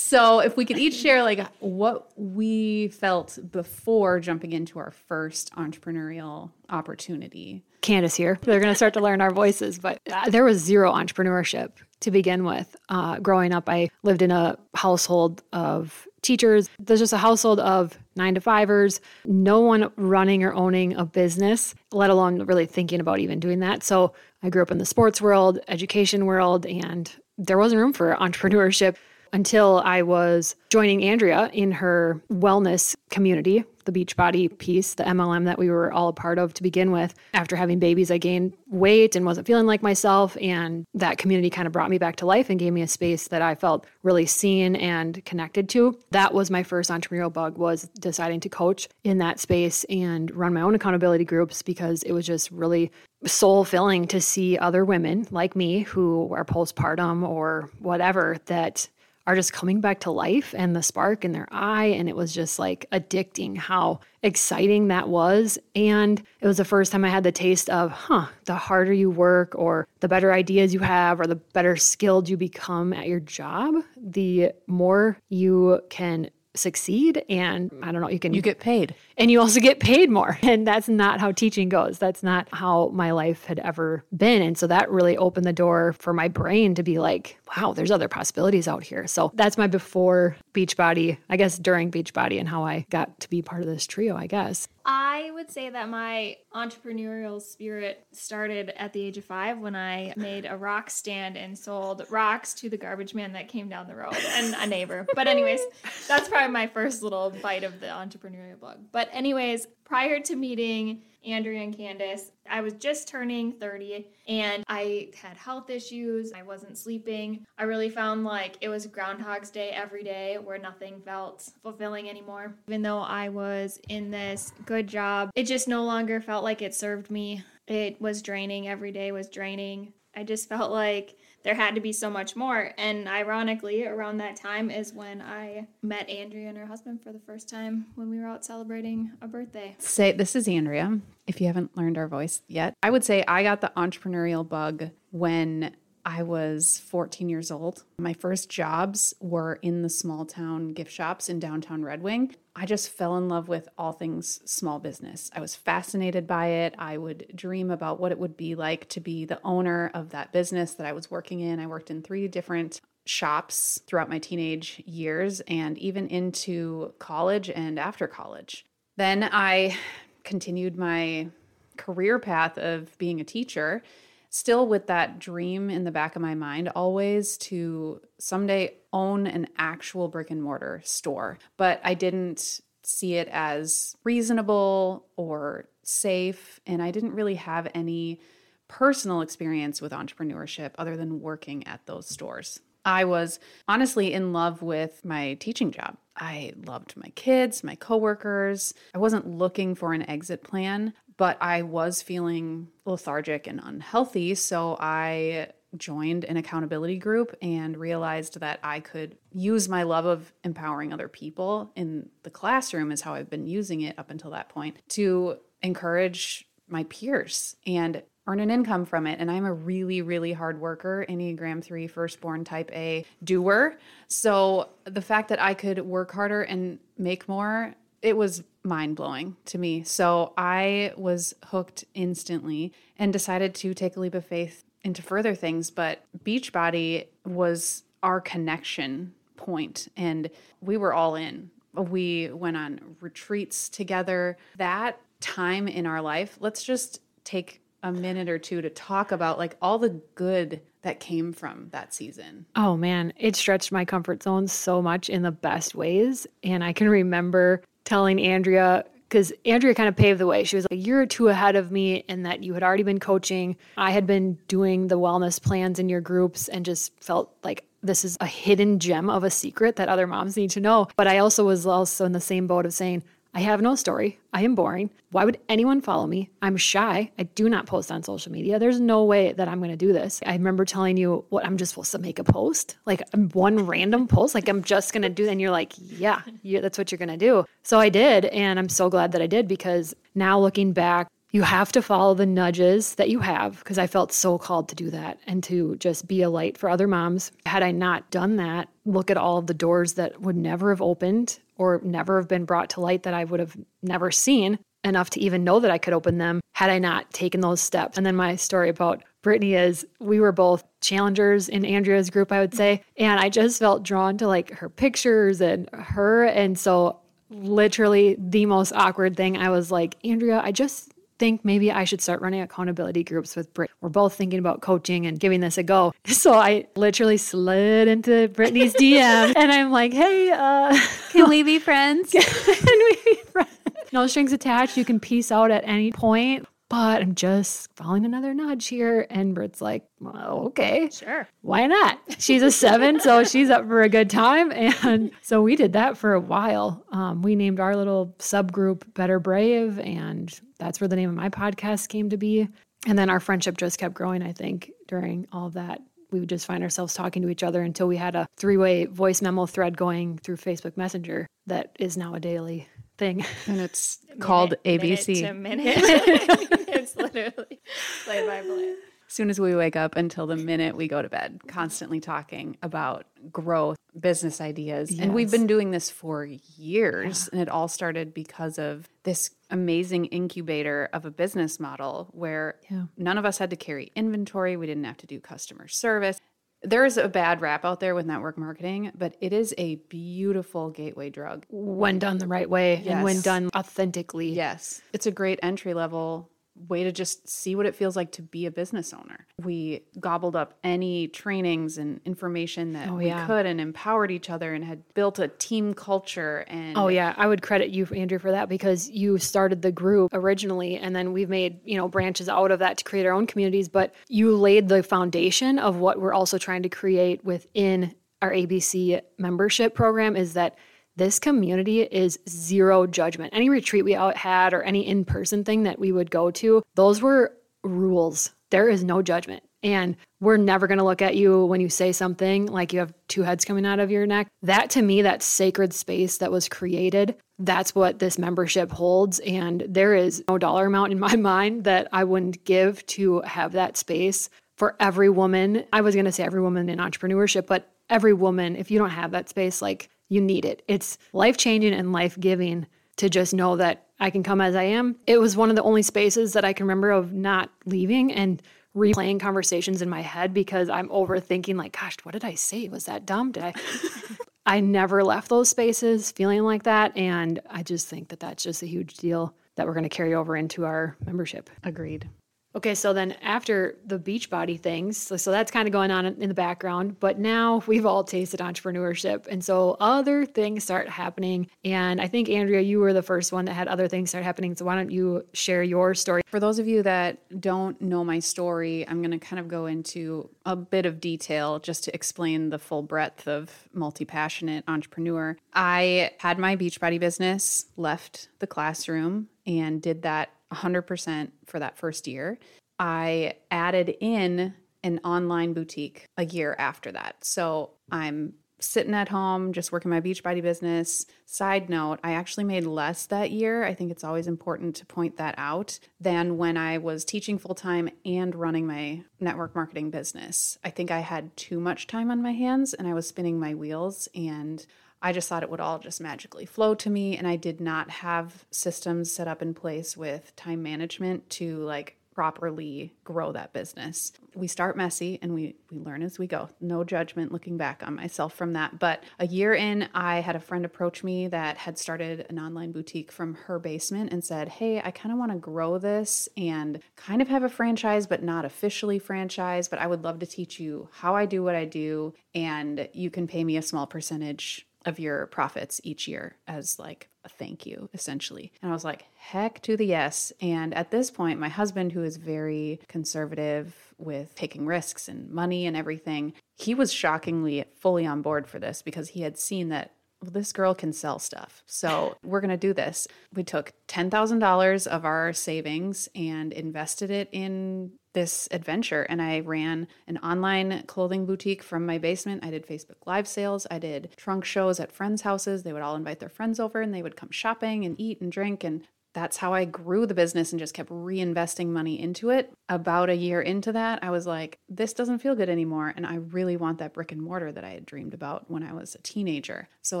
So, 0.00 0.40
if 0.40 0.56
we 0.56 0.64
could 0.64 0.78
each 0.78 0.94
share 0.94 1.22
like 1.22 1.46
what 1.58 2.10
we 2.16 2.88
felt 2.88 3.38
before 3.52 4.18
jumping 4.18 4.52
into 4.52 4.78
our 4.78 4.92
first 4.92 5.52
entrepreneurial 5.54 6.50
opportunity. 6.70 7.62
Candace 7.82 8.14
here. 8.14 8.38
They're 8.42 8.60
going 8.60 8.72
to 8.72 8.76
start 8.76 8.94
to 8.94 9.00
learn 9.00 9.20
our 9.20 9.30
voices, 9.30 9.78
but 9.78 10.00
uh, 10.10 10.30
there 10.30 10.42
was 10.42 10.58
zero 10.58 10.92
entrepreneurship 10.92 11.72
to 12.00 12.10
begin 12.10 12.44
with. 12.44 12.74
Uh, 12.88 13.18
growing 13.18 13.52
up, 13.52 13.68
I 13.68 13.90
lived 14.02 14.22
in 14.22 14.30
a 14.30 14.58
household 14.74 15.42
of 15.52 16.08
teachers. 16.22 16.68
There's 16.78 17.00
just 17.00 17.12
a 17.12 17.18
household 17.18 17.60
of 17.60 17.98
nine 18.16 18.34
to 18.34 18.40
fivers, 18.40 19.00
no 19.26 19.60
one 19.60 19.90
running 19.96 20.42
or 20.44 20.54
owning 20.54 20.94
a 20.94 21.04
business, 21.04 21.74
let 21.92 22.10
alone 22.10 22.42
really 22.46 22.66
thinking 22.66 23.00
about 23.00 23.18
even 23.18 23.38
doing 23.38 23.60
that. 23.60 23.82
So, 23.82 24.14
I 24.42 24.48
grew 24.48 24.62
up 24.62 24.70
in 24.70 24.78
the 24.78 24.86
sports 24.86 25.20
world, 25.20 25.58
education 25.68 26.24
world, 26.24 26.64
and 26.64 27.14
there 27.40 27.58
wasn't 27.58 27.80
room 27.80 27.92
for 27.92 28.14
entrepreneurship 28.16 28.96
until 29.32 29.80
I 29.84 30.02
was 30.02 30.56
joining 30.70 31.04
Andrea 31.04 31.50
in 31.52 31.72
her 31.72 32.20
wellness 32.30 32.96
community, 33.10 33.64
the 33.84 33.92
Beachbody 33.92 34.56
piece, 34.58 34.94
the 34.94 35.04
MLM 35.04 35.44
that 35.44 35.58
we 35.58 35.70
were 35.70 35.92
all 35.92 36.08
a 36.08 36.12
part 36.12 36.38
of 36.38 36.52
to 36.54 36.62
begin 36.62 36.90
with. 36.90 37.14
After 37.32 37.56
having 37.56 37.78
babies, 37.78 38.10
I 38.10 38.18
gained 38.18 38.52
weight 38.68 39.16
and 39.16 39.24
wasn't 39.24 39.46
feeling 39.46 39.66
like 39.66 39.82
myself. 39.82 40.36
And 40.40 40.84
that 40.94 41.18
community 41.18 41.48
kind 41.48 41.66
of 41.66 41.72
brought 41.72 41.90
me 41.90 41.98
back 41.98 42.16
to 42.16 42.26
life 42.26 42.50
and 42.50 42.58
gave 42.58 42.72
me 42.72 42.82
a 42.82 42.88
space 42.88 43.28
that 43.28 43.40
I 43.40 43.54
felt 43.54 43.86
really 44.02 44.26
seen 44.26 44.76
and 44.76 45.24
connected 45.24 45.68
to. 45.70 45.98
That 46.10 46.34
was 46.34 46.50
my 46.50 46.62
first 46.62 46.90
entrepreneurial 46.90 47.32
bug 47.32 47.56
was 47.56 47.88
deciding 48.00 48.40
to 48.40 48.48
coach 48.48 48.88
in 49.04 49.18
that 49.18 49.40
space 49.40 49.84
and 49.84 50.30
run 50.34 50.52
my 50.52 50.60
own 50.60 50.74
accountability 50.74 51.24
groups 51.24 51.62
because 51.62 52.02
it 52.02 52.12
was 52.12 52.26
just 52.26 52.50
really 52.50 52.90
soul 53.24 53.64
filling 53.64 54.06
to 54.08 54.20
see 54.20 54.56
other 54.56 54.84
women 54.84 55.26
like 55.30 55.54
me 55.54 55.80
who 55.80 56.32
are 56.34 56.44
postpartum 56.44 57.26
or 57.28 57.70
whatever 57.78 58.36
that 58.46 58.88
are 59.26 59.36
just 59.36 59.52
coming 59.52 59.80
back 59.80 60.00
to 60.00 60.10
life 60.10 60.54
and 60.56 60.74
the 60.74 60.82
spark 60.82 61.24
in 61.24 61.32
their 61.32 61.46
eye. 61.52 61.86
And 61.86 62.08
it 62.08 62.16
was 62.16 62.32
just 62.32 62.58
like 62.58 62.86
addicting 62.90 63.56
how 63.56 64.00
exciting 64.22 64.88
that 64.88 65.08
was. 65.08 65.58
And 65.76 66.20
it 66.40 66.46
was 66.46 66.56
the 66.56 66.64
first 66.64 66.90
time 66.90 67.04
I 67.04 67.10
had 67.10 67.22
the 67.22 67.30
taste 67.30 67.68
of, 67.70 67.92
huh, 67.92 68.26
the 68.46 68.54
harder 68.54 68.92
you 68.92 69.10
work 69.10 69.54
or 69.54 69.86
the 70.00 70.08
better 70.08 70.32
ideas 70.32 70.74
you 70.74 70.80
have 70.80 71.20
or 71.20 71.26
the 71.26 71.36
better 71.36 71.76
skilled 71.76 72.28
you 72.28 72.36
become 72.36 72.92
at 72.92 73.06
your 73.06 73.20
job, 73.20 73.74
the 73.96 74.52
more 74.66 75.18
you 75.28 75.80
can 75.90 76.30
succeed 76.54 77.24
and 77.28 77.70
mm. 77.70 77.84
I 77.84 77.92
don't 77.92 78.00
know, 78.00 78.08
you 78.08 78.18
can 78.18 78.34
you 78.34 78.42
get 78.42 78.58
paid. 78.58 78.94
and 79.16 79.30
you 79.30 79.40
also 79.40 79.60
get 79.60 79.80
paid 79.80 80.10
more. 80.10 80.38
And 80.50 80.66
that's 80.66 80.88
not 80.88 81.20
how 81.20 81.30
teaching 81.30 81.68
goes. 81.68 81.98
That's 81.98 82.24
not 82.24 82.48
how 82.52 82.88
my 82.88 83.12
life 83.12 83.44
had 83.44 83.60
ever 83.60 84.04
been. 84.16 84.42
And 84.42 84.58
so 84.58 84.66
that 84.66 84.90
really 84.90 85.16
opened 85.16 85.46
the 85.46 85.52
door 85.52 85.92
for 85.92 86.12
my 86.12 86.26
brain 86.26 86.74
to 86.74 86.82
be 86.82 86.98
like, 86.98 87.38
wow, 87.56 87.72
there's 87.72 87.92
other 87.92 88.08
possibilities 88.08 88.66
out 88.66 88.82
here. 88.82 89.06
So 89.06 89.30
that's 89.34 89.56
my 89.56 89.68
before 89.68 90.36
Beachbody, 90.52 91.18
I 91.28 91.36
guess 91.36 91.56
during 91.56 91.92
Beachbody 91.92 92.40
and 92.40 92.48
how 92.48 92.64
I 92.64 92.84
got 92.90 93.20
to 93.20 93.30
be 93.30 93.42
part 93.42 93.60
of 93.62 93.68
this 93.68 93.86
trio, 93.86 94.16
I 94.16 94.26
guess. 94.26 94.66
I 94.92 95.30
would 95.30 95.52
say 95.52 95.70
that 95.70 95.88
my 95.88 96.36
entrepreneurial 96.52 97.40
spirit 97.40 98.04
started 98.10 98.72
at 98.76 98.92
the 98.92 99.00
age 99.00 99.18
of 99.18 99.24
five 99.24 99.60
when 99.60 99.76
I 99.76 100.12
made 100.16 100.46
a 100.46 100.56
rock 100.56 100.90
stand 100.90 101.36
and 101.36 101.56
sold 101.56 102.04
rocks 102.10 102.54
to 102.54 102.68
the 102.68 102.76
garbage 102.76 103.14
man 103.14 103.34
that 103.34 103.46
came 103.46 103.68
down 103.68 103.86
the 103.86 103.94
road 103.94 104.16
and 104.30 104.52
a 104.58 104.66
neighbor. 104.66 105.06
But, 105.14 105.28
anyways, 105.28 105.60
that's 106.08 106.28
probably 106.28 106.52
my 106.52 106.66
first 106.66 107.04
little 107.04 107.30
bite 107.40 107.62
of 107.62 107.78
the 107.78 107.86
entrepreneurial 107.86 108.58
bug. 108.58 108.78
But, 108.90 109.08
anyways, 109.12 109.68
prior 109.90 110.20
to 110.20 110.36
meeting 110.36 111.02
Andrea 111.26 111.62
and 111.62 111.76
Candace, 111.76 112.30
I 112.48 112.60
was 112.60 112.74
just 112.74 113.08
turning 113.08 113.50
30 113.54 114.06
and 114.28 114.62
I 114.68 115.10
had 115.20 115.36
health 115.36 115.68
issues. 115.68 116.32
I 116.32 116.42
wasn't 116.44 116.78
sleeping. 116.78 117.44
I 117.58 117.64
really 117.64 117.90
found 117.90 118.22
like 118.22 118.56
it 118.60 118.68
was 118.68 118.86
Groundhog's 118.86 119.50
Day 119.50 119.70
every 119.70 120.04
day 120.04 120.38
where 120.38 120.58
nothing 120.58 121.02
felt 121.04 121.50
fulfilling 121.64 122.08
anymore. 122.08 122.54
Even 122.68 122.82
though 122.82 123.00
I 123.00 123.30
was 123.30 123.80
in 123.88 124.12
this 124.12 124.52
good 124.64 124.86
job, 124.86 125.30
it 125.34 125.42
just 125.42 125.66
no 125.66 125.84
longer 125.84 126.20
felt 126.20 126.44
like 126.44 126.62
it 126.62 126.72
served 126.72 127.10
me. 127.10 127.42
It 127.66 128.00
was 128.00 128.22
draining. 128.22 128.68
Every 128.68 128.92
day 128.92 129.10
was 129.10 129.28
draining. 129.28 129.92
I 130.14 130.22
just 130.22 130.48
felt 130.48 130.70
like 130.70 131.16
there 131.42 131.54
had 131.54 131.74
to 131.74 131.80
be 131.80 131.92
so 131.92 132.10
much 132.10 132.36
more. 132.36 132.72
And 132.76 133.08
ironically, 133.08 133.86
around 133.86 134.18
that 134.18 134.36
time 134.36 134.70
is 134.70 134.92
when 134.92 135.22
I 135.22 135.68
met 135.82 136.08
Andrea 136.08 136.48
and 136.48 136.58
her 136.58 136.66
husband 136.66 137.02
for 137.02 137.12
the 137.12 137.20
first 137.20 137.48
time 137.48 137.86
when 137.94 138.10
we 138.10 138.18
were 138.18 138.26
out 138.26 138.44
celebrating 138.44 139.12
a 139.22 139.28
birthday. 139.28 139.76
Say, 139.78 140.12
this 140.12 140.36
is 140.36 140.48
Andrea. 140.48 141.00
If 141.26 141.40
you 141.40 141.46
haven't 141.46 141.76
learned 141.76 141.96
our 141.96 142.08
voice 142.08 142.42
yet, 142.48 142.74
I 142.82 142.90
would 142.90 143.04
say 143.04 143.24
I 143.26 143.42
got 143.42 143.60
the 143.60 143.72
entrepreneurial 143.76 144.48
bug 144.48 144.90
when 145.10 145.76
I 146.04 146.22
was 146.22 146.78
14 146.78 147.28
years 147.28 147.50
old. 147.50 147.84
My 147.98 148.12
first 148.12 148.48
jobs 148.48 149.14
were 149.20 149.54
in 149.62 149.82
the 149.82 149.88
small 149.88 150.24
town 150.24 150.68
gift 150.68 150.92
shops 150.92 151.28
in 151.28 151.38
downtown 151.38 151.82
Red 151.82 152.02
Wing. 152.02 152.34
I 152.56 152.66
just 152.66 152.90
fell 152.90 153.16
in 153.16 153.28
love 153.28 153.48
with 153.48 153.68
all 153.78 153.92
things 153.92 154.40
small 154.44 154.78
business. 154.78 155.30
I 155.34 155.40
was 155.40 155.54
fascinated 155.54 156.26
by 156.26 156.46
it. 156.46 156.74
I 156.78 156.96
would 156.98 157.26
dream 157.34 157.70
about 157.70 158.00
what 158.00 158.12
it 158.12 158.18
would 158.18 158.36
be 158.36 158.54
like 158.54 158.88
to 158.90 159.00
be 159.00 159.24
the 159.24 159.40
owner 159.44 159.90
of 159.94 160.10
that 160.10 160.32
business 160.32 160.74
that 160.74 160.86
I 160.86 160.92
was 160.92 161.10
working 161.10 161.40
in. 161.40 161.60
I 161.60 161.66
worked 161.66 161.90
in 161.90 162.02
three 162.02 162.28
different 162.28 162.80
shops 163.06 163.80
throughout 163.86 164.08
my 164.08 164.18
teenage 164.18 164.82
years 164.86 165.40
and 165.48 165.78
even 165.78 166.08
into 166.08 166.92
college 166.98 167.50
and 167.50 167.78
after 167.78 168.06
college. 168.06 168.66
Then 168.96 169.28
I 169.30 169.76
continued 170.24 170.76
my 170.76 171.28
career 171.76 172.18
path 172.18 172.58
of 172.58 172.96
being 172.98 173.20
a 173.20 173.24
teacher 173.24 173.82
still 174.30 174.66
with 174.66 174.86
that 174.86 175.18
dream 175.18 175.68
in 175.68 175.84
the 175.84 175.90
back 175.90 176.16
of 176.16 176.22
my 176.22 176.34
mind 176.34 176.68
always 176.70 177.36
to 177.36 178.00
someday 178.18 178.72
own 178.92 179.26
an 179.26 179.48
actual 179.58 180.08
brick 180.08 180.30
and 180.30 180.42
mortar 180.42 180.80
store. 180.84 181.38
But 181.56 181.80
I 181.84 181.94
didn't 181.94 182.60
see 182.82 183.14
it 183.14 183.28
as 183.30 183.96
reasonable 184.04 185.06
or 185.16 185.68
safe. 185.82 186.60
And 186.66 186.82
I 186.82 186.90
didn't 186.90 187.14
really 187.14 187.34
have 187.34 187.68
any 187.74 188.20
personal 188.68 189.20
experience 189.20 189.82
with 189.82 189.92
entrepreneurship 189.92 190.72
other 190.78 190.96
than 190.96 191.20
working 191.20 191.66
at 191.66 191.84
those 191.86 192.08
stores. 192.08 192.60
I 192.84 193.04
was 193.04 193.40
honestly 193.68 194.12
in 194.12 194.32
love 194.32 194.62
with 194.62 195.04
my 195.04 195.34
teaching 195.34 195.70
job. 195.70 195.96
I 196.16 196.52
loved 196.64 196.96
my 196.96 197.10
kids, 197.10 197.62
my 197.64 197.74
coworkers. 197.74 198.72
I 198.94 198.98
wasn't 198.98 199.26
looking 199.26 199.74
for 199.74 199.92
an 199.92 200.08
exit 200.08 200.42
plan, 200.42 200.94
but 201.20 201.36
I 201.42 201.60
was 201.60 202.00
feeling 202.00 202.68
lethargic 202.86 203.46
and 203.46 203.60
unhealthy. 203.62 204.34
So 204.34 204.78
I 204.80 205.48
joined 205.76 206.24
an 206.24 206.38
accountability 206.38 206.96
group 206.96 207.36
and 207.42 207.76
realized 207.76 208.40
that 208.40 208.58
I 208.62 208.80
could 208.80 209.18
use 209.30 209.68
my 209.68 209.82
love 209.82 210.06
of 210.06 210.32
empowering 210.44 210.94
other 210.94 211.08
people 211.08 211.72
in 211.76 212.08
the 212.22 212.30
classroom, 212.30 212.90
is 212.90 213.02
how 213.02 213.12
I've 213.12 213.28
been 213.28 213.46
using 213.46 213.82
it 213.82 213.98
up 213.98 214.08
until 214.08 214.30
that 214.30 214.48
point, 214.48 214.78
to 214.88 215.36
encourage 215.60 216.46
my 216.68 216.84
peers 216.84 217.54
and 217.66 218.02
earn 218.26 218.40
an 218.40 218.50
income 218.50 218.86
from 218.86 219.06
it. 219.06 219.20
And 219.20 219.30
I'm 219.30 219.44
a 219.44 219.52
really, 219.52 220.00
really 220.00 220.32
hard 220.32 220.58
worker, 220.58 221.04
Enneagram 221.06 221.62
3, 221.62 221.86
firstborn 221.86 222.44
type 222.44 222.70
A 222.72 223.04
doer. 223.22 223.76
So 224.08 224.70
the 224.84 225.02
fact 225.02 225.28
that 225.28 225.42
I 225.42 225.52
could 225.52 225.80
work 225.80 226.12
harder 226.12 226.40
and 226.40 226.78
make 226.96 227.28
more, 227.28 227.74
it 228.02 228.16
was 228.16 228.42
mind 228.62 228.96
blowing 228.96 229.36
to 229.46 229.58
me. 229.58 229.82
So 229.82 230.32
I 230.36 230.92
was 230.96 231.34
hooked 231.46 231.84
instantly 231.94 232.72
and 232.98 233.12
decided 233.12 233.54
to 233.56 233.74
take 233.74 233.96
a 233.96 234.00
leap 234.00 234.14
of 234.14 234.24
faith 234.24 234.64
into 234.82 235.02
further 235.02 235.34
things. 235.34 235.70
But 235.70 236.04
Beachbody 236.24 237.06
was 237.24 237.84
our 238.02 238.20
connection 238.20 239.14
point, 239.36 239.88
and 239.96 240.30
we 240.60 240.76
were 240.76 240.94
all 240.94 241.14
in. 241.14 241.50
We 241.74 242.30
went 242.30 242.56
on 242.56 242.96
retreats 243.00 243.68
together. 243.68 244.36
That 244.56 245.00
time 245.20 245.68
in 245.68 245.86
our 245.86 246.00
life, 246.00 246.36
let's 246.40 246.62
just 246.62 247.00
take 247.24 247.60
a 247.82 247.92
minute 247.92 248.28
or 248.28 248.38
two 248.38 248.60
to 248.60 248.70
talk 248.70 249.12
about 249.12 249.38
like 249.38 249.56
all 249.62 249.78
the 249.78 250.00
good 250.14 250.60
that 250.82 251.00
came 251.00 251.32
from 251.32 251.68
that 251.70 251.94
season. 251.94 252.46
Oh 252.56 252.76
man, 252.76 253.12
it 253.16 253.36
stretched 253.36 253.70
my 253.72 253.84
comfort 253.84 254.22
zone 254.22 254.48
so 254.48 254.80
much 254.80 255.08
in 255.08 255.22
the 255.22 255.30
best 255.30 255.74
ways. 255.74 256.26
And 256.42 256.64
I 256.64 256.72
can 256.72 256.88
remember 256.88 257.62
telling 257.84 258.20
Andrea, 258.20 258.84
because 259.08 259.32
Andrea 259.44 259.74
kind 259.74 259.88
of 259.88 259.96
paved 259.96 260.20
the 260.20 260.26
way. 260.26 260.44
She 260.44 260.56
was 260.56 260.66
like 260.70 260.78
a 260.78 260.82
year 260.82 261.00
or 261.00 261.06
two 261.06 261.28
ahead 261.28 261.56
of 261.56 261.72
me 261.72 262.04
in 262.08 262.22
that 262.22 262.42
you 262.42 262.54
had 262.54 262.62
already 262.62 262.84
been 262.84 263.00
coaching. 263.00 263.56
I 263.76 263.90
had 263.90 264.06
been 264.06 264.38
doing 264.46 264.86
the 264.86 264.98
wellness 264.98 265.42
plans 265.42 265.78
in 265.78 265.88
your 265.88 266.00
groups 266.00 266.48
and 266.48 266.64
just 266.64 266.92
felt 267.02 267.34
like 267.42 267.64
this 267.82 268.04
is 268.04 268.16
a 268.20 268.26
hidden 268.26 268.78
gem 268.78 269.08
of 269.10 269.24
a 269.24 269.30
secret 269.30 269.76
that 269.76 269.88
other 269.88 270.06
moms 270.06 270.36
need 270.36 270.50
to 270.50 270.60
know. 270.60 270.86
But 270.96 271.06
I 271.06 271.18
also 271.18 271.44
was 271.44 271.66
also 271.66 272.04
in 272.04 272.12
the 272.12 272.20
same 272.20 272.46
boat 272.46 272.66
of 272.66 272.72
saying, 272.72 273.02
I 273.32 273.40
have 273.40 273.62
no 273.62 273.76
story. 273.76 274.18
I 274.32 274.42
am 274.42 274.56
boring. 274.56 274.90
Why 275.12 275.24
would 275.24 275.38
anyone 275.48 275.80
follow 275.80 276.06
me? 276.06 276.30
I'm 276.42 276.56
shy. 276.56 277.12
I 277.18 277.22
do 277.22 277.48
not 277.48 277.66
post 277.66 277.92
on 277.92 278.02
social 278.02 278.32
media. 278.32 278.58
There's 278.58 278.80
no 278.80 279.04
way 279.04 279.32
that 279.32 279.46
I'm 279.46 279.58
going 279.58 279.70
to 279.70 279.76
do 279.76 279.92
this. 279.92 280.20
I 280.26 280.32
remember 280.32 280.64
telling 280.64 280.96
you, 280.96 281.24
what, 281.28 281.46
I'm 281.46 281.56
just 281.56 281.70
supposed 281.70 281.92
to 281.92 281.98
make 281.98 282.18
a 282.18 282.24
post? 282.24 282.76
Like 282.86 283.02
one 283.32 283.66
random 283.66 284.08
post? 284.08 284.34
Like 284.34 284.48
I'm 284.48 284.64
just 284.64 284.92
going 284.92 285.02
to 285.02 285.08
do. 285.08 285.28
And 285.28 285.40
you're 285.40 285.50
like, 285.52 285.74
yeah, 285.78 286.22
that's 286.42 286.76
what 286.76 286.90
you're 286.90 286.98
going 286.98 287.08
to 287.08 287.16
do. 287.16 287.44
So 287.62 287.78
I 287.78 287.88
did. 287.88 288.24
And 288.26 288.58
I'm 288.58 288.68
so 288.68 288.90
glad 288.90 289.12
that 289.12 289.22
I 289.22 289.26
did 289.28 289.46
because 289.46 289.94
now 290.14 290.38
looking 290.38 290.72
back, 290.72 291.06
you 291.32 291.42
have 291.42 291.72
to 291.72 291.82
follow 291.82 292.14
the 292.14 292.26
nudges 292.26 292.96
that 292.96 293.08
you 293.08 293.20
have 293.20 293.58
because 293.58 293.78
I 293.78 293.86
felt 293.86 294.12
so 294.12 294.38
called 294.38 294.68
to 294.70 294.74
do 294.74 294.90
that 294.90 295.18
and 295.26 295.42
to 295.44 295.76
just 295.76 296.08
be 296.08 296.22
a 296.22 296.30
light 296.30 296.58
for 296.58 296.68
other 296.68 296.88
moms. 296.88 297.30
Had 297.46 297.62
I 297.62 297.70
not 297.70 298.10
done 298.10 298.36
that, 298.36 298.68
look 298.84 299.10
at 299.10 299.16
all 299.16 299.38
of 299.38 299.46
the 299.46 299.54
doors 299.54 299.94
that 299.94 300.20
would 300.20 300.36
never 300.36 300.70
have 300.70 300.82
opened 300.82 301.38
or 301.56 301.80
never 301.84 302.18
have 302.18 302.28
been 302.28 302.44
brought 302.44 302.70
to 302.70 302.80
light 302.80 303.04
that 303.04 303.14
I 303.14 303.24
would 303.24 303.40
have 303.40 303.56
never 303.82 304.10
seen 304.10 304.58
enough 304.82 305.10
to 305.10 305.20
even 305.20 305.44
know 305.44 305.60
that 305.60 305.70
I 305.70 305.78
could 305.78 305.92
open 305.92 306.18
them 306.18 306.40
had 306.54 306.70
I 306.70 306.78
not 306.78 307.12
taken 307.12 307.40
those 307.40 307.60
steps. 307.60 307.96
And 307.96 308.06
then 308.06 308.16
my 308.16 308.36
story 308.36 308.70
about 308.70 309.02
Brittany 309.22 309.54
is 309.54 309.86
we 309.98 310.20
were 310.20 310.32
both 310.32 310.64
challengers 310.80 311.48
in 311.48 311.64
Andrea's 311.64 312.10
group, 312.10 312.32
I 312.32 312.40
would 312.40 312.54
say. 312.54 312.82
And 312.96 313.20
I 313.20 313.28
just 313.28 313.58
felt 313.58 313.82
drawn 313.82 314.16
to 314.18 314.26
like 314.26 314.50
her 314.52 314.68
pictures 314.68 315.40
and 315.40 315.68
her. 315.72 316.24
And 316.24 316.58
so, 316.58 316.98
literally, 317.30 318.16
the 318.18 318.46
most 318.46 318.72
awkward 318.72 319.16
thing, 319.16 319.36
I 319.36 319.50
was 319.50 319.70
like, 319.70 319.96
Andrea, 320.04 320.40
I 320.42 320.52
just 320.52 320.89
think 321.20 321.44
maybe 321.44 321.70
I 321.70 321.84
should 321.84 322.00
start 322.00 322.22
running 322.22 322.40
accountability 322.40 323.04
groups 323.04 323.36
with 323.36 323.52
Britt. 323.52 323.70
We're 323.82 323.90
both 323.90 324.14
thinking 324.14 324.38
about 324.38 324.62
coaching 324.62 325.06
and 325.06 325.20
giving 325.20 325.40
this 325.40 325.58
a 325.58 325.62
go. 325.62 325.92
So 326.20 326.34
I 326.34 326.66
literally 326.76 327.16
slid 327.16 327.88
into 327.88 328.28
Brittany's 328.28 328.74
DM 328.80 329.32
and 329.36 329.52
I'm 329.52 329.70
like, 329.70 329.92
hey, 329.92 330.30
uh, 330.30 330.76
can 331.10 331.28
we 331.30 331.42
be 331.42 331.58
friends? 331.58 332.10
can 332.10 332.22
we 332.64 332.98
be 333.04 333.14
friends? 333.32 333.48
No 333.92 334.06
strings 334.06 334.32
attached. 334.32 334.76
You 334.76 334.84
can 334.84 335.00
peace 335.00 335.32
out 335.32 335.50
at 335.50 335.62
any 335.66 335.92
point 335.92 336.46
but 336.70 337.02
I'm 337.02 337.16
just 337.16 337.68
following 337.74 338.04
another 338.04 338.32
nudge 338.32 338.68
here. 338.68 339.04
And 339.10 339.34
Britt's 339.34 339.60
like, 339.60 339.84
well, 339.98 340.44
okay, 340.46 340.88
sure. 340.90 341.28
Why 341.42 341.66
not? 341.66 341.98
She's 342.18 342.42
a 342.42 342.50
seven, 342.52 343.00
so 343.00 343.24
she's 343.24 343.50
up 343.50 343.66
for 343.66 343.82
a 343.82 343.88
good 343.88 344.08
time. 344.08 344.52
And 344.52 345.10
so 345.20 345.42
we 345.42 345.56
did 345.56 345.72
that 345.72 345.98
for 345.98 346.14
a 346.14 346.20
while. 346.20 346.84
Um, 346.92 347.22
we 347.22 347.34
named 347.34 347.58
our 347.58 347.76
little 347.76 348.14
subgroup 348.20 348.94
Better 348.94 349.18
Brave, 349.18 349.80
and 349.80 350.32
that's 350.58 350.80
where 350.80 350.88
the 350.88 350.96
name 350.96 351.10
of 351.10 351.16
my 351.16 351.28
podcast 351.28 351.88
came 351.88 352.08
to 352.10 352.16
be. 352.16 352.48
And 352.86 352.96
then 352.96 353.10
our 353.10 353.20
friendship 353.20 353.56
just 353.58 353.78
kept 353.78 353.94
growing, 353.94 354.22
I 354.22 354.32
think, 354.32 354.70
during 354.86 355.26
all 355.32 355.48
of 355.48 355.54
that. 355.54 355.82
We 356.12 356.20
would 356.20 356.28
just 356.28 356.46
find 356.46 356.62
ourselves 356.62 356.94
talking 356.94 357.22
to 357.22 357.28
each 357.28 357.42
other 357.42 357.62
until 357.62 357.88
we 357.88 357.96
had 357.96 358.14
a 358.14 358.28
three 358.36 358.56
way 358.56 358.86
voice 358.86 359.20
memo 359.20 359.46
thread 359.46 359.76
going 359.76 360.18
through 360.18 360.36
Facebook 360.36 360.76
Messenger 360.76 361.26
that 361.46 361.74
is 361.80 361.96
now 361.96 362.14
a 362.14 362.20
daily 362.20 362.68
thing. 363.00 363.24
And 363.46 363.60
it's 363.60 363.98
called 364.20 364.54
ABC. 364.64 365.22
Minute 365.22 365.36
minute. 365.36 365.74
it's 366.68 366.94
literally 366.94 367.60
play 368.04 368.24
by 368.26 368.42
play. 368.42 368.74
As 369.08 369.14
soon 369.14 369.28
as 369.28 369.40
we 369.40 369.56
wake 369.56 369.74
up 369.74 369.96
until 369.96 370.28
the 370.28 370.36
minute 370.36 370.76
we 370.76 370.86
go 370.86 371.02
to 371.02 371.08
bed, 371.08 371.40
constantly 371.48 371.98
talking 371.98 372.56
about 372.62 373.06
growth, 373.32 373.76
business 373.98 374.40
ideas. 374.40 374.92
Yes. 374.92 375.00
And 375.00 375.12
we've 375.12 375.32
been 375.32 375.48
doing 375.48 375.72
this 375.72 375.90
for 375.90 376.24
years. 376.24 377.28
Yeah. 377.32 377.40
And 377.40 377.42
it 377.42 377.48
all 377.48 377.66
started 377.66 378.14
because 378.14 378.56
of 378.56 378.88
this 379.02 379.30
amazing 379.50 380.04
incubator 380.06 380.88
of 380.92 381.06
a 381.06 381.10
business 381.10 381.58
model 381.58 382.08
where 382.12 382.60
yeah. 382.70 382.84
none 382.96 383.18
of 383.18 383.24
us 383.24 383.38
had 383.38 383.50
to 383.50 383.56
carry 383.56 383.90
inventory. 383.96 384.56
We 384.56 384.68
didn't 384.68 384.84
have 384.84 384.98
to 384.98 385.08
do 385.08 385.18
customer 385.18 385.66
service 385.66 386.20
there 386.62 386.84
is 386.84 386.96
a 386.96 387.08
bad 387.08 387.40
rap 387.40 387.64
out 387.64 387.80
there 387.80 387.94
with 387.94 388.06
network 388.06 388.36
marketing, 388.36 388.92
but 388.94 389.16
it 389.20 389.32
is 389.32 389.54
a 389.56 389.76
beautiful 389.76 390.70
gateway 390.70 391.10
drug 391.10 391.46
when 391.48 391.98
done 391.98 392.18
the 392.18 392.26
right 392.26 392.48
way 392.48 392.82
yes. 392.84 392.94
and 392.94 393.04
when 393.04 393.20
done 393.20 393.50
authentically. 393.56 394.30
Yes. 394.30 394.82
It's 394.92 395.06
a 395.06 395.10
great 395.10 395.38
entry 395.42 395.74
level 395.74 396.30
way 396.68 396.84
to 396.84 396.92
just 396.92 397.28
see 397.28 397.54
what 397.54 397.66
it 397.66 397.74
feels 397.74 397.96
like 397.96 398.12
to 398.12 398.22
be 398.22 398.46
a 398.46 398.50
business 398.50 398.92
owner. 398.92 399.26
We 399.42 399.84
gobbled 399.98 400.36
up 400.36 400.54
any 400.62 401.08
trainings 401.08 401.78
and 401.78 402.00
information 402.04 402.72
that 402.72 402.88
oh, 402.88 402.96
we 402.96 403.06
yeah. 403.06 403.26
could 403.26 403.46
and 403.46 403.60
empowered 403.60 404.10
each 404.10 404.30
other 404.30 404.54
and 404.54 404.64
had 404.64 404.82
built 404.94 405.18
a 405.18 405.28
team 405.28 405.74
culture 405.74 406.44
and 406.48 406.76
Oh 406.76 406.88
yeah, 406.88 407.14
I 407.16 407.26
would 407.26 407.42
credit 407.42 407.70
you 407.70 407.86
Andrea 407.94 408.18
for 408.18 408.32
that 408.32 408.48
because 408.48 408.88
you 408.88 409.18
started 409.18 409.62
the 409.62 409.72
group 409.72 410.10
originally 410.12 410.76
and 410.76 410.94
then 410.94 411.12
we've 411.12 411.30
made, 411.30 411.60
you 411.64 411.76
know, 411.76 411.88
branches 411.88 412.28
out 412.28 412.50
of 412.50 412.58
that 412.60 412.78
to 412.78 412.84
create 412.84 413.06
our 413.06 413.12
own 413.12 413.26
communities, 413.26 413.68
but 413.68 413.94
you 414.08 414.36
laid 414.36 414.68
the 414.68 414.82
foundation 414.82 415.58
of 415.58 415.76
what 415.76 416.00
we're 416.00 416.14
also 416.14 416.38
trying 416.38 416.62
to 416.62 416.68
create 416.68 417.24
within 417.24 417.94
our 418.22 418.30
ABC 418.30 419.00
membership 419.18 419.74
program 419.74 420.16
is 420.16 420.34
that 420.34 420.56
this 420.96 421.18
community 421.18 421.82
is 421.82 422.18
zero 422.28 422.86
judgment. 422.86 423.32
Any 423.34 423.48
retreat 423.48 423.84
we 423.84 423.94
out 423.94 424.16
had 424.16 424.52
or 424.52 424.62
any 424.62 424.86
in 424.86 425.04
person 425.04 425.44
thing 425.44 425.62
that 425.64 425.78
we 425.78 425.92
would 425.92 426.10
go 426.10 426.30
to, 426.32 426.62
those 426.74 427.00
were 427.00 427.32
rules. 427.62 428.30
There 428.50 428.68
is 428.68 428.84
no 428.84 429.02
judgment. 429.02 429.42
And 429.62 429.96
we're 430.20 430.38
never 430.38 430.66
going 430.66 430.78
to 430.78 430.84
look 430.84 431.02
at 431.02 431.16
you 431.16 431.44
when 431.44 431.60
you 431.60 431.68
say 431.68 431.92
something 431.92 432.46
like 432.46 432.72
you 432.72 432.78
have 432.78 432.94
two 433.08 433.22
heads 433.22 433.44
coming 433.44 433.66
out 433.66 433.78
of 433.78 433.90
your 433.90 434.06
neck. 434.06 434.28
That 434.42 434.70
to 434.70 434.82
me, 434.82 435.02
that 435.02 435.22
sacred 435.22 435.74
space 435.74 436.18
that 436.18 436.32
was 436.32 436.48
created, 436.48 437.16
that's 437.38 437.74
what 437.74 437.98
this 437.98 438.18
membership 438.18 438.70
holds. 438.70 439.18
And 439.20 439.64
there 439.68 439.94
is 439.94 440.24
no 440.28 440.38
dollar 440.38 440.66
amount 440.66 440.92
in 440.92 440.98
my 440.98 441.16
mind 441.16 441.64
that 441.64 441.88
I 441.92 442.04
wouldn't 442.04 442.44
give 442.44 442.84
to 442.86 443.20
have 443.20 443.52
that 443.52 443.76
space 443.76 444.30
for 444.56 444.76
every 444.80 445.10
woman. 445.10 445.64
I 445.72 445.82
was 445.82 445.94
going 445.94 446.06
to 446.06 446.12
say 446.12 446.24
every 446.24 446.40
woman 446.40 446.68
in 446.68 446.78
entrepreneurship, 446.78 447.46
but 447.46 447.70
every 447.88 448.12
woman, 448.12 448.56
if 448.56 448.70
you 448.70 448.78
don't 448.78 448.90
have 448.90 449.10
that 449.10 449.28
space, 449.28 449.60
like 449.60 449.90
you 450.10 450.20
need 450.20 450.44
it. 450.44 450.62
It's 450.68 450.98
life 451.14 451.38
changing 451.38 451.72
and 451.72 451.92
life 451.92 452.20
giving 452.20 452.66
to 452.96 453.08
just 453.08 453.32
know 453.32 453.56
that 453.56 453.86
I 453.98 454.10
can 454.10 454.22
come 454.22 454.42
as 454.42 454.54
I 454.54 454.64
am. 454.64 454.96
It 455.06 455.18
was 455.18 455.36
one 455.36 455.48
of 455.48 455.56
the 455.56 455.62
only 455.62 455.82
spaces 455.82 456.34
that 456.34 456.44
I 456.44 456.52
can 456.52 456.66
remember 456.66 456.90
of 456.90 457.14
not 457.14 457.50
leaving 457.64 458.12
and 458.12 458.42
replaying 458.76 459.20
conversations 459.20 459.80
in 459.80 459.88
my 459.88 460.02
head 460.02 460.34
because 460.34 460.68
I'm 460.68 460.88
overthinking, 460.88 461.56
like, 461.56 461.78
gosh, 461.78 461.96
what 462.02 462.12
did 462.12 462.24
I 462.24 462.34
say? 462.34 462.68
Was 462.68 462.84
that 462.84 463.06
dumb? 463.06 463.32
Did 463.32 463.44
I? 463.44 463.54
I 464.46 464.60
never 464.60 465.04
left 465.04 465.28
those 465.28 465.48
spaces 465.48 466.12
feeling 466.12 466.42
like 466.42 466.64
that. 466.64 466.96
And 466.96 467.40
I 467.48 467.62
just 467.62 467.88
think 467.88 468.08
that 468.08 468.20
that's 468.20 468.42
just 468.42 468.62
a 468.62 468.66
huge 468.66 468.96
deal 468.96 469.34
that 469.54 469.66
we're 469.66 469.74
going 469.74 469.84
to 469.84 469.88
carry 469.88 470.14
over 470.14 470.36
into 470.36 470.64
our 470.64 470.96
membership. 471.04 471.50
Agreed. 471.62 472.08
Okay, 472.56 472.74
so 472.74 472.92
then 472.92 473.12
after 473.22 473.78
the 473.86 473.98
Beachbody 473.98 474.58
things, 474.58 474.96
so, 474.96 475.16
so 475.16 475.30
that's 475.30 475.52
kind 475.52 475.68
of 475.68 475.72
going 475.72 475.92
on 475.92 476.04
in 476.04 476.28
the 476.28 476.34
background, 476.34 476.98
but 476.98 477.18
now 477.18 477.62
we've 477.66 477.86
all 477.86 478.02
tasted 478.02 478.40
entrepreneurship. 478.40 479.26
And 479.28 479.44
so 479.44 479.76
other 479.78 480.26
things 480.26 480.64
start 480.64 480.88
happening. 480.88 481.48
And 481.64 482.00
I 482.00 482.08
think, 482.08 482.28
Andrea, 482.28 482.60
you 482.60 482.80
were 482.80 482.92
the 482.92 483.02
first 483.02 483.32
one 483.32 483.44
that 483.44 483.54
had 483.54 483.68
other 483.68 483.86
things 483.86 484.10
start 484.10 484.24
happening. 484.24 484.56
So 484.56 484.64
why 484.64 484.74
don't 484.74 484.90
you 484.90 485.24
share 485.32 485.62
your 485.62 485.94
story? 485.94 486.22
For 486.26 486.40
those 486.40 486.58
of 486.58 486.66
you 486.66 486.82
that 486.82 487.40
don't 487.40 487.80
know 487.80 488.02
my 488.02 488.18
story, 488.18 488.86
I'm 488.88 489.00
going 489.00 489.12
to 489.12 489.24
kind 489.24 489.38
of 489.38 489.46
go 489.46 489.66
into 489.66 490.28
a 490.44 490.56
bit 490.56 490.86
of 490.86 491.00
detail 491.00 491.60
just 491.60 491.84
to 491.84 491.94
explain 491.94 492.50
the 492.50 492.58
full 492.58 492.82
breadth 492.82 493.28
of 493.28 493.68
multi 493.72 494.04
passionate 494.04 494.64
entrepreneur. 494.66 495.36
I 495.54 496.12
had 496.18 496.38
my 496.38 496.56
Beachbody 496.56 496.98
business, 496.98 497.66
left 497.76 498.28
the 498.40 498.46
classroom, 498.46 499.28
and 499.46 499.80
did 499.80 500.02
that 500.02 500.30
100% 500.52 501.30
for 501.46 501.58
that 501.58 501.78
first 501.78 502.06
year. 502.06 502.38
I 502.78 503.34
added 503.50 503.94
in 504.00 504.54
an 504.82 505.00
online 505.04 505.52
boutique 505.52 506.06
a 506.16 506.24
year 506.24 506.56
after 506.58 506.90
that. 506.92 507.16
So 507.22 507.72
I'm 507.92 508.34
sitting 508.60 508.94
at 508.94 509.08
home, 509.08 509.52
just 509.52 509.72
working 509.72 509.90
my 509.90 510.00
Beachbody 510.00 510.42
business. 510.42 511.06
Side 511.26 511.68
note, 511.68 511.98
I 512.04 512.12
actually 512.12 512.44
made 512.44 512.64
less 512.64 513.06
that 513.06 513.30
year. 513.30 513.64
I 513.64 513.74
think 513.74 513.90
it's 513.90 514.04
always 514.04 514.26
important 514.26 514.76
to 514.76 514.86
point 514.86 515.16
that 515.16 515.34
out 515.38 515.78
than 515.98 516.36
when 516.36 516.56
I 516.56 516.78
was 516.78 517.04
teaching 517.04 517.38
full 517.38 517.54
time 517.54 517.88
and 518.04 518.34
running 518.34 518.66
my 518.66 519.02
network 519.18 519.54
marketing 519.54 519.90
business. 519.90 520.58
I 520.62 520.70
think 520.70 520.90
I 520.90 521.00
had 521.00 521.36
too 521.36 521.60
much 521.60 521.86
time 521.86 522.10
on 522.10 522.22
my 522.22 522.32
hands 522.32 522.74
and 522.74 522.86
I 522.86 522.94
was 522.94 523.08
spinning 523.08 523.40
my 523.40 523.54
wheels 523.54 524.08
and 524.14 524.64
I 525.02 525.12
just 525.12 525.28
thought 525.28 525.42
it 525.42 525.50
would 525.50 525.60
all 525.60 525.78
just 525.78 526.00
magically 526.00 526.46
flow 526.46 526.74
to 526.76 526.90
me. 526.90 527.16
And 527.16 527.26
I 527.26 527.36
did 527.36 527.60
not 527.60 527.90
have 527.90 528.44
systems 528.50 529.12
set 529.12 529.28
up 529.28 529.42
in 529.42 529.54
place 529.54 529.96
with 529.96 530.34
time 530.36 530.62
management 530.62 531.30
to 531.30 531.58
like 531.58 531.96
properly 532.12 532.92
grow 533.04 533.32
that 533.32 533.52
business. 533.52 534.12
We 534.34 534.46
start 534.46 534.76
messy 534.76 535.18
and 535.22 535.32
we 535.32 535.56
we 535.70 535.78
learn 535.78 536.02
as 536.02 536.18
we 536.18 536.26
go. 536.26 536.50
No 536.60 536.84
judgment 536.84 537.32
looking 537.32 537.56
back 537.56 537.82
on 537.86 537.94
myself 537.94 538.34
from 538.34 538.52
that. 538.52 538.78
But 538.78 539.04
a 539.18 539.26
year 539.26 539.54
in, 539.54 539.88
I 539.94 540.20
had 540.20 540.36
a 540.36 540.40
friend 540.40 540.64
approach 540.64 541.02
me 541.02 541.28
that 541.28 541.56
had 541.56 541.78
started 541.78 542.26
an 542.28 542.38
online 542.38 542.72
boutique 542.72 543.10
from 543.10 543.34
her 543.46 543.58
basement 543.58 544.12
and 544.12 544.24
said, 544.24 544.48
"Hey, 544.48 544.82
I 544.84 544.90
kind 544.90 545.12
of 545.12 545.18
want 545.18 545.32
to 545.32 545.38
grow 545.38 545.78
this 545.78 546.28
and 546.36 546.80
kind 546.96 547.22
of 547.22 547.28
have 547.28 547.42
a 547.42 547.48
franchise 547.48 548.06
but 548.06 548.22
not 548.22 548.44
officially 548.44 548.98
franchise, 548.98 549.68
but 549.68 549.78
I 549.78 549.86
would 549.86 550.04
love 550.04 550.18
to 550.18 550.26
teach 550.26 550.60
you 550.60 550.88
how 550.92 551.14
I 551.16 551.26
do 551.26 551.42
what 551.42 551.54
I 551.54 551.64
do 551.64 552.12
and 552.34 552.88
you 552.92 553.10
can 553.10 553.26
pay 553.26 553.44
me 553.44 553.56
a 553.56 553.62
small 553.62 553.86
percentage 553.86 554.66
of 554.86 554.98
your 554.98 555.26
profits 555.26 555.80
each 555.84 556.08
year 556.08 556.36
as 556.46 556.78
like 556.78 557.08
a 557.24 557.28
thank 557.28 557.66
you, 557.66 557.88
essentially. 557.92 558.52
And 558.62 558.70
I 558.70 558.74
was 558.74 558.84
like, 558.84 559.04
heck 559.16 559.60
to 559.62 559.76
the 559.76 559.86
yes. 559.86 560.32
And 560.40 560.72
at 560.74 560.90
this 560.90 561.10
point, 561.10 561.38
my 561.38 561.48
husband, 561.48 561.92
who 561.92 562.02
is 562.02 562.16
very 562.16 562.80
conservative 562.88 563.74
with 563.98 564.34
taking 564.34 564.66
risks 564.66 565.08
and 565.08 565.30
money 565.30 565.66
and 565.66 565.76
everything, 565.76 566.32
he 566.56 566.74
was 566.74 566.92
shockingly 566.92 567.64
fully 567.78 568.06
on 568.06 568.22
board 568.22 568.46
for 568.46 568.58
this 568.58 568.82
because 568.82 569.10
he 569.10 569.20
had 569.20 569.38
seen 569.38 569.68
that 569.68 569.92
well, 570.22 570.30
this 570.30 570.52
girl 570.52 570.74
can 570.74 570.92
sell 570.92 571.18
stuff. 571.18 571.62
So 571.66 572.16
we're 572.22 572.40
going 572.40 572.50
to 572.50 572.56
do 572.56 572.74
this. 572.74 573.08
We 573.34 573.42
took 573.42 573.72
$10,000 573.88 574.86
of 574.86 575.04
our 575.04 575.32
savings 575.32 576.08
and 576.14 576.52
invested 576.52 577.10
it 577.10 577.28
in 577.32 577.92
this 578.12 578.48
adventure. 578.50 579.02
And 579.02 579.20
I 579.22 579.40
ran 579.40 579.88
an 580.06 580.18
online 580.18 580.84
clothing 580.86 581.26
boutique 581.26 581.62
from 581.62 581.86
my 581.86 581.98
basement. 581.98 582.44
I 582.44 582.50
did 582.50 582.66
Facebook 582.66 583.06
Live 583.06 583.28
sales. 583.28 583.66
I 583.70 583.78
did 583.78 584.10
trunk 584.16 584.44
shows 584.44 584.80
at 584.80 584.92
friends' 584.92 585.22
houses. 585.22 585.62
They 585.62 585.72
would 585.72 585.82
all 585.82 585.96
invite 585.96 586.20
their 586.20 586.28
friends 586.28 586.60
over 586.60 586.80
and 586.80 586.94
they 586.94 587.02
would 587.02 587.16
come 587.16 587.30
shopping 587.30 587.84
and 587.84 588.00
eat 588.00 588.20
and 588.20 588.32
drink. 588.32 588.64
And 588.64 588.86
that's 589.12 589.38
how 589.38 589.52
I 589.52 589.64
grew 589.64 590.06
the 590.06 590.14
business 590.14 590.52
and 590.52 590.60
just 590.60 590.74
kept 590.74 590.90
reinvesting 590.90 591.68
money 591.68 592.00
into 592.00 592.30
it. 592.30 592.52
About 592.68 593.10
a 593.10 593.16
year 593.16 593.40
into 593.40 593.72
that, 593.72 594.04
I 594.04 594.10
was 594.10 594.26
like, 594.26 594.58
this 594.68 594.92
doesn't 594.92 595.18
feel 595.18 595.34
good 595.34 595.48
anymore. 595.48 595.92
And 595.96 596.06
I 596.06 596.16
really 596.16 596.56
want 596.56 596.78
that 596.78 596.94
brick 596.94 597.10
and 597.10 597.20
mortar 597.20 597.50
that 597.50 597.64
I 597.64 597.70
had 597.70 597.86
dreamed 597.86 598.14
about 598.14 598.48
when 598.50 598.62
I 598.62 598.72
was 598.72 598.94
a 598.94 599.02
teenager. 599.02 599.68
So 599.82 600.00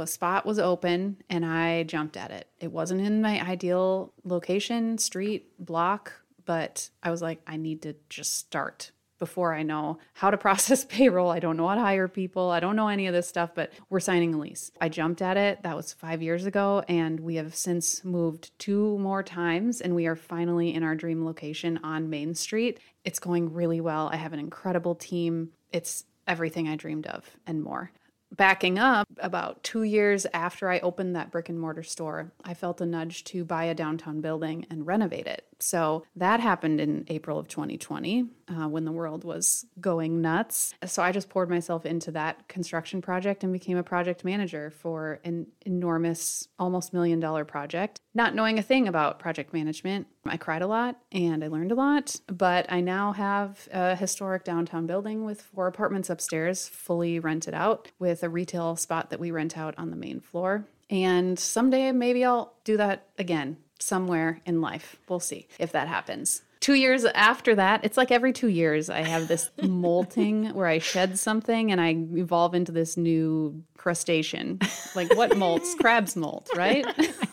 a 0.00 0.06
spot 0.06 0.46
was 0.46 0.60
open 0.60 1.16
and 1.28 1.44
I 1.44 1.82
jumped 1.84 2.16
at 2.16 2.30
it. 2.30 2.46
It 2.60 2.70
wasn't 2.70 3.00
in 3.00 3.20
my 3.20 3.44
ideal 3.44 4.12
location, 4.24 4.96
street, 4.98 5.48
block, 5.58 6.12
but 6.50 6.90
I 7.00 7.12
was 7.12 7.22
like, 7.22 7.40
I 7.46 7.58
need 7.58 7.82
to 7.82 7.94
just 8.08 8.36
start 8.36 8.90
before 9.20 9.54
I 9.54 9.62
know 9.62 9.98
how 10.14 10.32
to 10.32 10.36
process 10.48 10.84
payroll. 10.84 11.30
I 11.30 11.38
don't 11.38 11.56
know 11.56 11.68
how 11.68 11.76
to 11.76 11.80
hire 11.80 12.08
people. 12.08 12.50
I 12.50 12.58
don't 12.58 12.74
know 12.74 12.88
any 12.88 13.06
of 13.06 13.14
this 13.14 13.28
stuff, 13.28 13.50
but 13.54 13.72
we're 13.88 14.00
signing 14.00 14.34
a 14.34 14.38
lease. 14.38 14.72
I 14.80 14.88
jumped 14.88 15.22
at 15.22 15.36
it. 15.36 15.62
That 15.62 15.76
was 15.76 15.92
five 15.92 16.22
years 16.22 16.46
ago. 16.46 16.82
And 16.88 17.20
we 17.20 17.36
have 17.36 17.54
since 17.54 18.04
moved 18.04 18.50
two 18.58 18.98
more 18.98 19.22
times 19.22 19.80
and 19.80 19.94
we 19.94 20.08
are 20.08 20.16
finally 20.16 20.74
in 20.74 20.82
our 20.82 20.96
dream 20.96 21.24
location 21.24 21.78
on 21.84 22.10
Main 22.10 22.34
Street. 22.34 22.80
It's 23.04 23.20
going 23.20 23.54
really 23.54 23.80
well. 23.80 24.10
I 24.12 24.16
have 24.16 24.32
an 24.32 24.40
incredible 24.40 24.96
team. 24.96 25.50
It's 25.70 26.04
everything 26.26 26.66
I 26.66 26.74
dreamed 26.74 27.06
of 27.06 27.30
and 27.46 27.62
more. 27.62 27.92
Backing 28.36 28.78
up, 28.78 29.08
about 29.18 29.62
two 29.64 29.82
years 29.82 30.24
after 30.32 30.70
I 30.70 30.78
opened 30.78 31.16
that 31.16 31.30
brick 31.32 31.48
and 31.48 31.58
mortar 31.58 31.82
store, 31.82 32.32
I 32.44 32.54
felt 32.54 32.80
a 32.80 32.86
nudge 32.86 33.24
to 33.24 33.44
buy 33.44 33.64
a 33.64 33.74
downtown 33.74 34.20
building 34.20 34.66
and 34.70 34.86
renovate 34.86 35.26
it. 35.26 35.46
So 35.62 36.04
that 36.16 36.40
happened 36.40 36.80
in 36.80 37.04
April 37.08 37.38
of 37.38 37.48
2020 37.48 38.26
uh, 38.48 38.68
when 38.68 38.84
the 38.84 38.92
world 38.92 39.24
was 39.24 39.66
going 39.80 40.20
nuts. 40.20 40.74
So 40.86 41.02
I 41.02 41.12
just 41.12 41.28
poured 41.28 41.50
myself 41.50 41.84
into 41.84 42.10
that 42.12 42.48
construction 42.48 43.02
project 43.02 43.44
and 43.44 43.52
became 43.52 43.76
a 43.76 43.82
project 43.82 44.24
manager 44.24 44.70
for 44.70 45.20
an 45.24 45.46
enormous, 45.66 46.48
almost 46.58 46.92
million 46.92 47.20
dollar 47.20 47.44
project. 47.44 48.00
Not 48.14 48.34
knowing 48.34 48.58
a 48.58 48.62
thing 48.62 48.88
about 48.88 49.18
project 49.18 49.52
management, 49.52 50.06
I 50.26 50.36
cried 50.36 50.62
a 50.62 50.66
lot 50.66 50.98
and 51.12 51.44
I 51.44 51.48
learned 51.48 51.72
a 51.72 51.76
lot, 51.76 52.16
but 52.26 52.70
I 52.70 52.80
now 52.80 53.12
have 53.12 53.68
a 53.72 53.94
historic 53.94 54.44
downtown 54.44 54.86
building 54.86 55.24
with 55.24 55.40
four 55.40 55.66
apartments 55.66 56.10
upstairs, 56.10 56.68
fully 56.68 57.18
rented 57.18 57.54
out, 57.54 57.90
with 58.20 58.28
a 58.28 58.30
retail 58.30 58.76
spot 58.76 59.08
that 59.10 59.18
we 59.18 59.30
rent 59.30 59.56
out 59.56 59.74
on 59.78 59.90
the 59.90 59.96
main 59.96 60.20
floor. 60.20 60.66
And 60.90 61.38
someday 61.38 61.92
maybe 61.92 62.24
I'll 62.24 62.52
do 62.64 62.76
that 62.76 63.06
again 63.18 63.56
somewhere 63.78 64.40
in 64.44 64.60
life. 64.60 64.96
We'll 65.08 65.20
see 65.20 65.46
if 65.58 65.72
that 65.72 65.88
happens. 65.88 66.42
Two 66.60 66.74
years 66.74 67.06
after 67.06 67.54
that, 67.54 67.82
it's 67.84 67.96
like 67.96 68.10
every 68.10 68.34
two 68.34 68.48
years, 68.48 68.90
I 68.90 69.00
have 69.00 69.28
this 69.28 69.50
molting 69.62 70.52
where 70.52 70.66
I 70.66 70.78
shed 70.78 71.18
something 71.18 71.72
and 71.72 71.80
I 71.80 71.96
evolve 72.18 72.54
into 72.54 72.72
this 72.72 72.98
new 72.98 73.62
crustacean. 73.78 74.58
Like 74.94 75.14
what 75.16 75.30
molts? 75.30 75.74
Crabs 75.80 76.16
molt, 76.16 76.50
right? 76.54 76.84